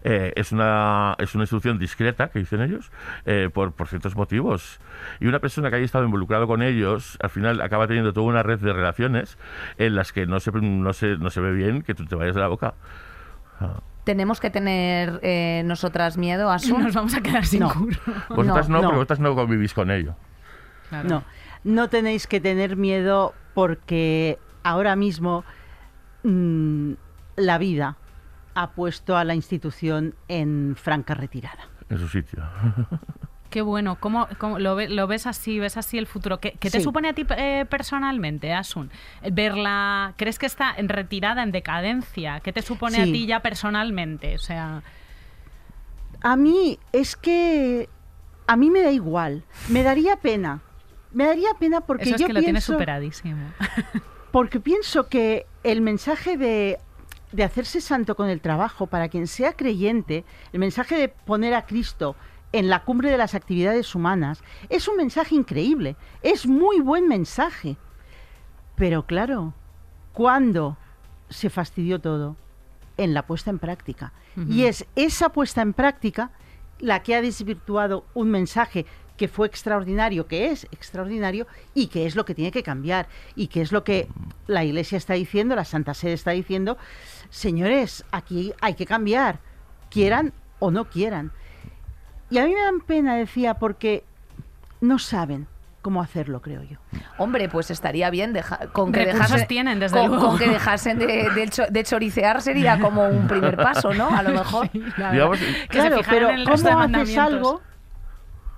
[0.04, 2.92] Eh, es, una, es una institución discreta, que dicen ellos,
[3.26, 4.80] eh, por, por ciertos motivos.
[5.20, 8.44] Y una persona que haya estado involucrado con ellos, al final acaba teniendo toda una
[8.44, 9.38] red de relaciones
[9.78, 12.36] en las que no se, no se, no se ve bien que tú te vayas
[12.36, 12.74] de la boca.
[13.60, 13.80] Ah.
[14.06, 16.84] Tenemos que tener eh, nosotras miedo, Asun.
[16.84, 17.74] Nos vamos a quedar sin No.
[17.74, 18.00] curro.
[18.30, 18.82] Vosotras no, no.
[18.84, 20.16] porque vosotras no convivís con ello.
[20.90, 21.10] Claro.
[21.10, 21.24] No,
[21.64, 25.44] no tenéis que tener miedo porque ahora mismo
[26.24, 26.94] mm,
[27.36, 27.98] la vida
[28.54, 31.68] ha puesto a la institución en franca retirada.
[31.90, 32.44] En su sitio.
[33.56, 33.96] Qué bueno.
[34.02, 35.60] ¿Cómo, cómo lo, ve- lo ves así?
[35.60, 36.42] ¿Ves así el futuro?
[36.42, 36.84] ¿Qué, qué te Sí.
[36.84, 38.92] supone a ti eh, personalmente, Asun?
[39.32, 42.42] Verla, ¿crees que está en retirada, en decadencia?
[42.42, 44.36] ¿Qué te supone a ti ya personalmente?
[44.36, 44.84] O sea,
[46.22, 47.88] A mí es que
[48.46, 50.60] a mí me da igual, me daría pena.
[51.14, 53.54] Me daría pena porque eso es yo que lo tienes pienso superadísimo.
[54.32, 56.78] porque pienso que el mensaje de
[57.32, 61.66] de hacerse santo con el trabajo para quien sea creyente, el mensaje de poner a
[61.66, 62.16] Cristo
[62.56, 67.76] en la cumbre de las actividades humanas, es un mensaje increíble, es muy buen mensaje.
[68.78, 69.54] Pero claro,
[70.14, 70.78] ¿cuándo
[71.30, 72.38] se fastidió todo?
[72.96, 74.14] En la puesta en práctica.
[74.50, 76.32] Y es esa puesta en práctica
[76.80, 78.86] la que ha desvirtuado un mensaje
[79.18, 83.48] que fue extraordinario, que es extraordinario y que es lo que tiene que cambiar y
[83.48, 84.08] que es lo que
[84.48, 86.78] la Iglesia está diciendo, la Santa Sede está diciendo,
[87.30, 89.40] señores, aquí hay que cambiar,
[89.90, 91.34] quieran o no quieran.
[92.30, 94.04] Y a mí me dan pena, decía, porque
[94.82, 95.48] no saben
[95.82, 96.78] cómo hacerlo, creo yo.
[97.20, 100.28] Hombre, pues estaría bien deja- con que Recursos dejasen, tienen, desde con, luego.
[100.30, 104.10] con que dejasen de, de cho- de choricear sería como un primer paso, ¿no?
[104.10, 104.68] A lo mejor.
[104.72, 107.62] Digamos, Que se claro, pero ¿cómo haces algo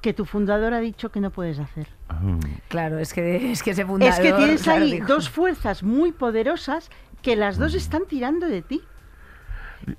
[0.01, 1.87] que tu fundador ha dicho que no puedes hacer?
[2.21, 2.39] mm,
[2.69, 4.13] Claro, es que, es que ese fundador...
[4.13, 6.89] Es que tienes claro, ahí dijo- dos fuerzas muy poderosas
[7.21, 8.81] que las dos están tirando de ti.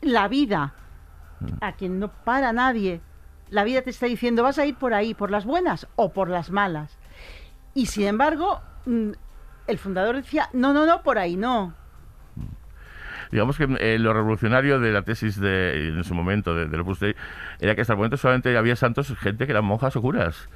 [0.00, 0.72] La vida,
[1.60, 3.00] a quien no para nadie,
[3.50, 6.28] la vida te está diciendo, vas a ir por ahí, por las buenas o por
[6.28, 6.98] las malas.
[7.74, 9.10] Y sin embargo, mm,
[9.66, 11.74] el fundador decía, no, no, no, por ahí no.
[13.30, 17.00] digamos que eh, lo revolucionario de la tesis de, en su momento de, del Opus
[17.00, 17.14] Dei
[17.60, 20.48] era que hasta el momento solamente había santos, gente que eran monjas o curas.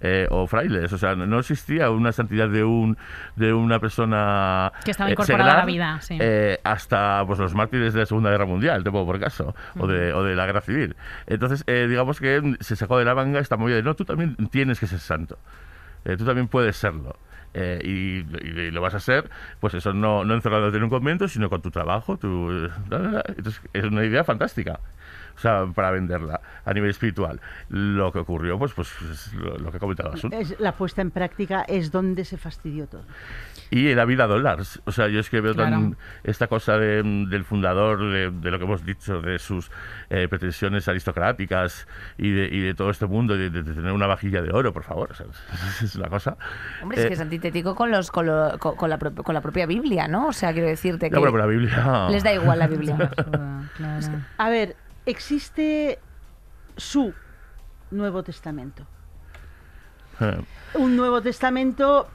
[0.00, 2.96] Eh, o frailes, o sea, no, existía una santidad de un
[3.36, 6.18] de una persona Que estaba eh, incorporada a la vida, sí.
[6.20, 9.86] eh, hasta pues los mártires de la Segunda Guerra Mundial, te pongo por caso, o,
[9.86, 10.96] de, o de la Guerra Civil.
[11.26, 14.36] Entonces, eh, digamos que se sacó de la manga esta movida de no, tú también
[14.50, 15.38] tienes que ser santo,
[16.04, 17.16] Eh, tú también puedes serlo.
[17.54, 19.30] Eh, y, y lo vas a ser,
[19.60, 22.18] pues eso, no, no encerrándote en un convento, sino con tu trabajo.
[22.18, 22.68] Tu.
[22.90, 24.80] Entonces, es una idea fantástica.
[25.36, 27.40] O sea, para venderla a nivel espiritual.
[27.68, 30.32] Lo que ocurrió, pues, pues es lo, lo que ha comentado Asun.
[30.32, 33.02] Es, la puesta en práctica es donde se fastidió todo.
[33.70, 34.80] Y la vida dólares.
[34.84, 35.96] O sea, yo es que veo tan Claro.
[36.22, 39.70] esta cosa de, del fundador, de, de lo que hemos dicho, de sus
[40.10, 44.40] eh, pretensiones aristocráticas y de, y de todo este mundo, de, de tener una vajilla
[44.42, 45.10] de oro, por favor.
[45.10, 45.26] O sea,
[45.82, 46.36] es una cosa.
[46.82, 49.34] Hombre, es Eh, que es antitético con, los, con, lo- con- con la, pro- con
[49.34, 50.28] la propia Biblia, ¿no?
[50.28, 52.08] O sea, quiero decirte que no, bueno, pero la Biblia.
[52.10, 53.10] les da igual la Biblia.
[53.76, 54.06] Claro.
[54.38, 54.76] A ver,
[55.06, 55.98] existe
[56.76, 57.14] su
[57.90, 58.86] Nuevo Testamento.
[60.20, 60.42] Eh,
[60.74, 62.08] un Nuevo Testamento,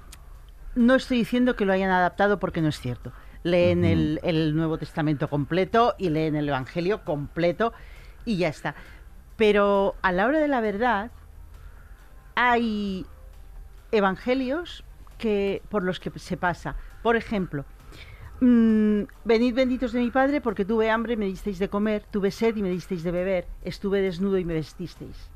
[0.76, 3.12] no estoy diciendo que lo hayan adaptado porque no es cierto.
[3.44, 7.74] Leen el, el Nuevo Testamento completo y leen el Evangelio completo
[8.26, 8.76] y ya está.
[9.38, 11.12] Pero a la hora de la verdad,
[12.36, 13.06] hay
[13.92, 14.84] evangelios
[15.18, 16.76] que, por los que se pasa.
[17.02, 17.66] Por ejemplo,
[18.42, 22.32] mm, venid benditos de mi Padre porque tuve hambre y me disteis de comer, tuve
[22.32, 25.30] sed y me disteis de beber, estuve desnudo y me vestisteis.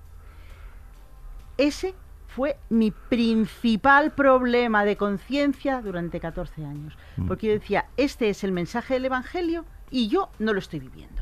[1.57, 1.93] Ese
[2.27, 6.97] fue mi principal problema de conciencia durante 14 años.
[7.27, 11.21] Porque yo decía, este es el mensaje del Evangelio y yo no lo estoy viviendo.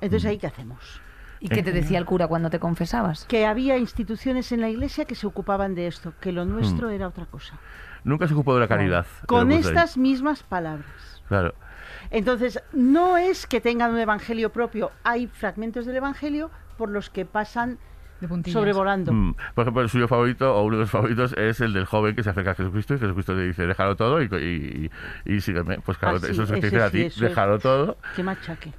[0.00, 1.00] Entonces, ¿ahí qué hacemos?
[1.40, 3.24] ¿Y qué te decía el cura cuando te confesabas?
[3.24, 7.08] Que había instituciones en la iglesia que se ocupaban de esto, que lo nuestro era
[7.08, 7.58] otra cosa.
[8.04, 9.06] Nunca se ocupó de la caridad.
[9.26, 11.22] Con estas mismas palabras.
[11.28, 11.54] Claro.
[12.10, 17.24] Entonces, no es que tengan un evangelio propio, hay fragmentos del evangelio por los que
[17.24, 17.78] pasan
[18.20, 19.12] De sobrevolando.
[19.12, 22.16] Mm, Por ejemplo, el suyo favorito, o uno de los favoritos, es el del joven
[22.16, 24.90] que se acerca a Jesucristo y Jesucristo le dice, déjalo todo y, y,
[25.26, 25.78] y- y sígueme.
[25.80, 27.18] Pues claro, Ah, sí, eso es lo que te dice a sí, ti, es.
[27.20, 27.96] déjalo todo.
[28.16, 28.72] Qué machaque.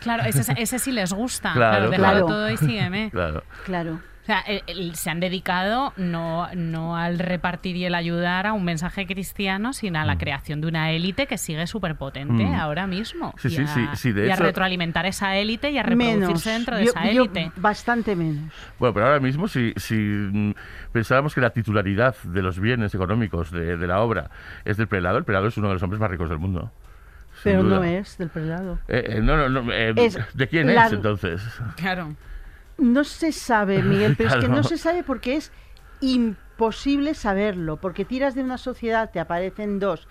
[0.00, 1.52] Claro, ese, ese sí les gusta.
[1.54, 2.26] Claro, Claro, déjalo claro.
[2.26, 3.10] todo y sígueme.
[3.10, 3.42] Claro.
[3.64, 4.00] Claro.
[4.26, 8.54] O sea, el- el- se han dedicado no, no al repartir y el ayudar a
[8.54, 12.54] un mensaje cristiano, sino a la creación de una élite que sigue súper potente Mm.
[12.56, 13.32] ahora mismo.
[13.38, 16.18] Sí, y sí, a, sí, sí, de y a retroalimentar esa élite y a reproducirse
[16.26, 16.44] Menos.
[16.44, 17.52] dentro de Yo- esa yo élite.
[17.54, 18.52] bastante menos.
[18.80, 20.54] Bueno, pero ahora mismo, si, si mm,
[20.90, 24.28] pensáramos que la titularidad de los bienes económicos de, de la obra
[24.64, 26.72] es del prelado, el prelado es uno de los hombres más ricos del mundo.
[27.44, 27.76] Pero duda.
[27.76, 28.80] no es del prelado.
[28.88, 31.42] Eh, eh, no, no, no, eh, Es ¿De quién la- es entonces?
[31.76, 32.16] Claro.
[32.78, 35.52] No se sabe, Miguel, pero es que no se sabe porque es
[36.00, 40.06] imposible saberlo, porque tiras de una sociedad, te aparecen dos.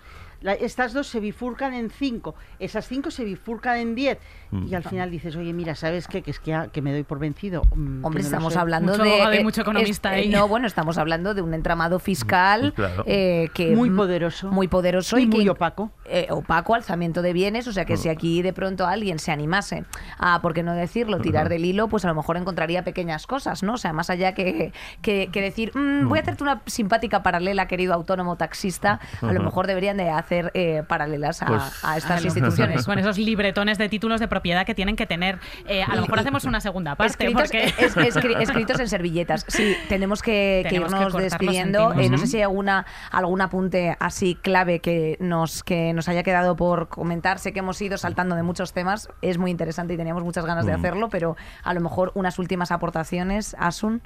[0.46, 4.20] La- estas dos se bifurcan en cinco, esas cinco se bifurcan en diez.
[4.52, 4.68] Mm.
[4.68, 6.22] Y al final dices, oye, mira, ¿sabes qué?
[6.22, 7.64] Que es que, que me doy por vencido.
[7.76, 8.60] mm, Hombre, no estamos sé".
[8.60, 9.10] hablando Mucho de...
[9.10, 10.30] abogado y eh, mucho economista es- eh, ahí.
[10.30, 13.04] No, bueno, estamos hablando de un entramado fiscal Claro.
[13.08, 13.76] eh, que...
[13.76, 14.52] Muy mm, poderoso.
[14.52, 15.92] Muy poderoso Y y, muy que- opaco.
[16.06, 19.84] eh, opaco, alzamiento de bienes, o sea que si aquí de pronto alguien se animase
[20.20, 23.64] a, por qué no decirlo, tirar del hilo, pues a lo mejor encontraría pequeñas cosas,
[23.64, 23.74] ¿no?
[23.74, 24.72] O sea, más allá que,
[25.02, 29.42] que, que decir, "Mm, voy a hacerte una simpática paralela, querido autónomo taxista, a lo
[29.42, 32.86] mejor deberían de hacer eh, paralelas a, Pues- a estas A instituciones.
[32.86, 35.40] Con esos libretones de títulos de propiedad que tienen que tener.
[35.68, 37.12] Eh, a lo mejor hacemos una segunda parte.
[37.12, 37.64] Escritos, porque...
[37.66, 39.46] es- escri- escritos en servilletas.
[39.48, 41.94] Sí, tenemos que, que Tenemos que irnos los despidiendo.
[41.94, 46.24] Eh, no sé si hay alguna, algún apunte así clave que nos, que nos haya
[46.24, 47.40] quedado por comentar.
[47.40, 49.10] Sé que hemos ido saltando de muchos temas.
[49.22, 52.72] Es muy interesante y teníamos muchas ganas de hacerlo, pero a lo mejor unas últimas
[52.72, 54.02] aportaciones, Asun.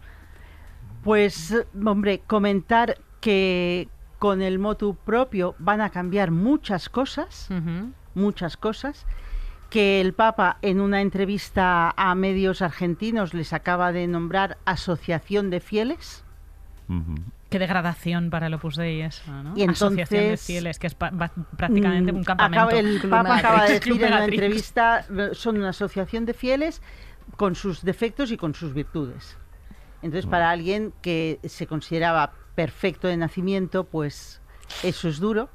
[1.04, 1.56] Pues,
[1.86, 3.88] hombre, comentar que
[4.20, 7.48] con el motu propio van a cambiar muchas cosas.
[8.16, 9.06] Muchas cosas,
[9.70, 15.60] que el Papa en una entrevista a medios argentinos les acaba de nombrar Asociación de
[15.60, 16.24] Fieles.
[16.90, 17.16] Ujú.
[17.50, 19.56] Qué degradación para el Opus Dei eso, ¿no?
[19.56, 22.62] Y Asociación de entonces, fieles, que es prácticamente Mm, un campamento.
[22.66, 26.26] acaba- el Club Papa acaba de decir Club en una entrevista, eh, son una asociación
[26.26, 26.82] de fieles
[27.38, 29.38] con sus defectos y con sus virtudes.
[30.02, 34.42] Entonces, para alguien que se consideraba perfecto de nacimiento, pues
[34.84, 35.48] eso es duro.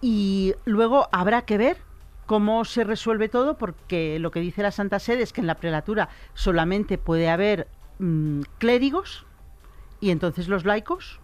[0.00, 1.76] Y luego habrá que ver
[2.26, 5.54] cómo se resuelve todo, porque lo que dice la Santa Sede es que en la
[5.54, 7.68] prelatura solamente puede haber
[8.00, 9.26] mm, clérigos
[10.00, 11.20] y entonces los laicos.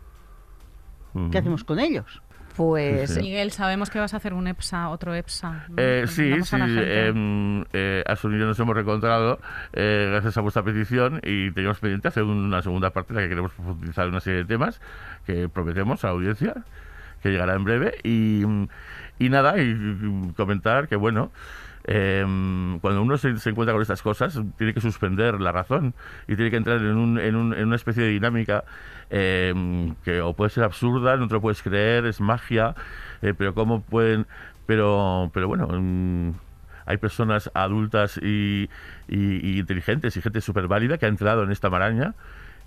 [1.33, 2.23] ¿qué hacemos con ellos?
[2.57, 3.21] Pues Sí.
[3.21, 5.67] Miguel, sabemos que vas a hacer un EPSA, otro EPSA.
[5.69, 5.75] ¿no?
[5.77, 6.57] Eh, sí, sí.
[6.57, 9.41] em, eh, yo nos hemos reencontrado
[9.73, 13.29] eh, gracias a vuestra petición y teníamos pendiente hacer una segunda parte en la que
[13.29, 14.81] queremos profundizar en una serie de temas
[15.27, 16.55] que prometemos a la audiencia
[17.23, 17.95] que llegará en breve.
[18.03, 18.43] Y,
[19.19, 21.31] y nada, y, y comentar que, bueno,
[21.85, 25.95] em, cuando uno se, se encuentra con estas cosas, tiene que suspender la razón
[26.29, 28.65] y tiene que entrar en, un- en un- en una especie de dinámica
[29.11, 32.75] em, que o puede ser absurda, no te lo puedes creer, es magia,
[33.23, 34.27] eh, pero cómo pueden...
[34.67, 36.31] Pero, pero bueno, mm,
[36.87, 38.69] hay personas adultas y,
[39.09, 42.15] y- y inteligentes y gente súper válida que ha entrado en esta maraña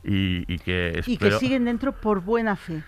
[0.03, 2.83] y, y que y que espero- siguen dentro por buena fe,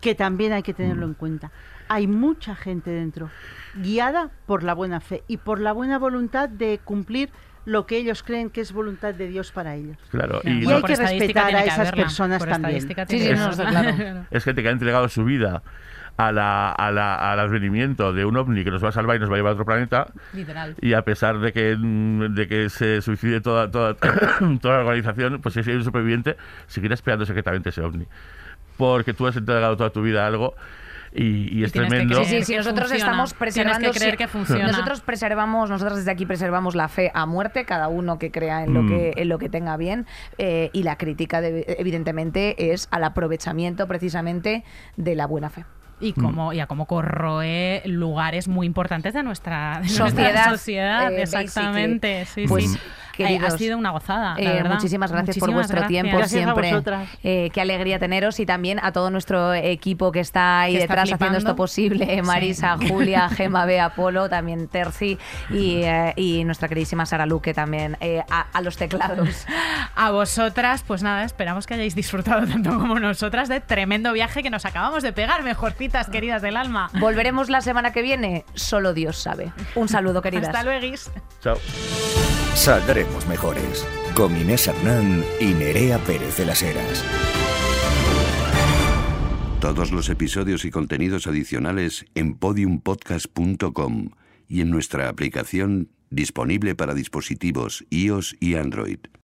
[0.00, 1.10] que también hay que tenerlo Mm.
[1.10, 1.50] en cuenta.
[1.88, 3.30] Hay mucha gente dentro,
[3.74, 7.30] guiada por la buena fe y por la buena voluntad de cumplir
[7.66, 9.98] lo que ellos creen que es voluntad de Dios para ellos.
[10.10, 12.80] Claro, y, hay que respetar a esas personas por también.
[12.80, 14.26] Sí, sí, no, claro.
[14.30, 15.62] es gente que ha entregado su vida
[16.16, 19.20] a la, a la- al advenimiento de un ovni que nos va a salvar y
[19.20, 20.74] nos va a llevar a otro planeta Literal.
[20.80, 23.94] y a pesar de que mm, de que se suicide toda toda,
[24.60, 26.36] toda la organización pues si hay un superviviente
[26.66, 28.06] seguirá esperando secretamente ese ovni
[28.80, 30.54] porque tú has entregado toda tu vida a algo
[31.12, 33.10] y, y es tremendo Sí, sí, sí, nosotros funciona.
[33.10, 33.90] estamos preservando.
[33.90, 34.66] que creer que funciona.
[34.68, 38.74] Nosotros preservamos, nosotros desde aquí preservamos la fe a muerte, cada uno que crea en
[38.74, 38.88] lo Mm.
[38.88, 40.06] que en lo que tenga bien,
[40.38, 44.62] eh, y la crítica, de- evidentemente, es al aprovechamiento precisamente
[44.96, 45.64] de la buena fe.
[46.00, 51.12] Y cómo, y a cómo corroe lugares muy importantes de nuestra, de Sociedad, nuestra sociedad.
[51.12, 52.24] eh, exactamente.
[52.26, 52.78] Sí, Pues, sí.
[53.16, 54.34] queridos, ha sido una gozada.
[54.34, 54.74] la Eh, verdad.
[54.74, 55.88] muchísimas gracias por vuestro gracias.
[55.88, 56.82] tiempo Gracias siempre.
[57.22, 60.94] Eh, qué alegría teneros y también a todo nuestro equipo que está ahí Que está
[60.94, 62.14] detrás haciendo esto posible.
[62.14, 65.18] Eh, Marisa, Julia, Gema, Bea, Polo, también Terci
[65.50, 69.46] y, eh, y nuestra queridísima Sara Luque también eh, a, a los teclados.
[69.96, 74.48] A vosotras, pues nada, esperamos que hayáis disfrutado tanto como nosotras de tremendo viaje que
[74.48, 75.42] nos acabamos de pegar,
[75.90, 76.90] mejorcitas queridas del alma.
[77.00, 79.52] Volveremos la semana que viene, solo Dios sabe.
[79.74, 80.48] Un saludo, queridas.
[80.48, 80.96] Hasta luego.
[81.40, 81.56] chao
[82.54, 83.86] Saldremos mejores.
[84.14, 87.04] Con Inés Hernán y Nerea Pérez de las Heras.
[89.60, 94.10] Todos los episodios y contenidos adicionales en podiumpodcast.com
[94.48, 98.98] y en nuestra aplicación disponible para dispositivos iOS y Android.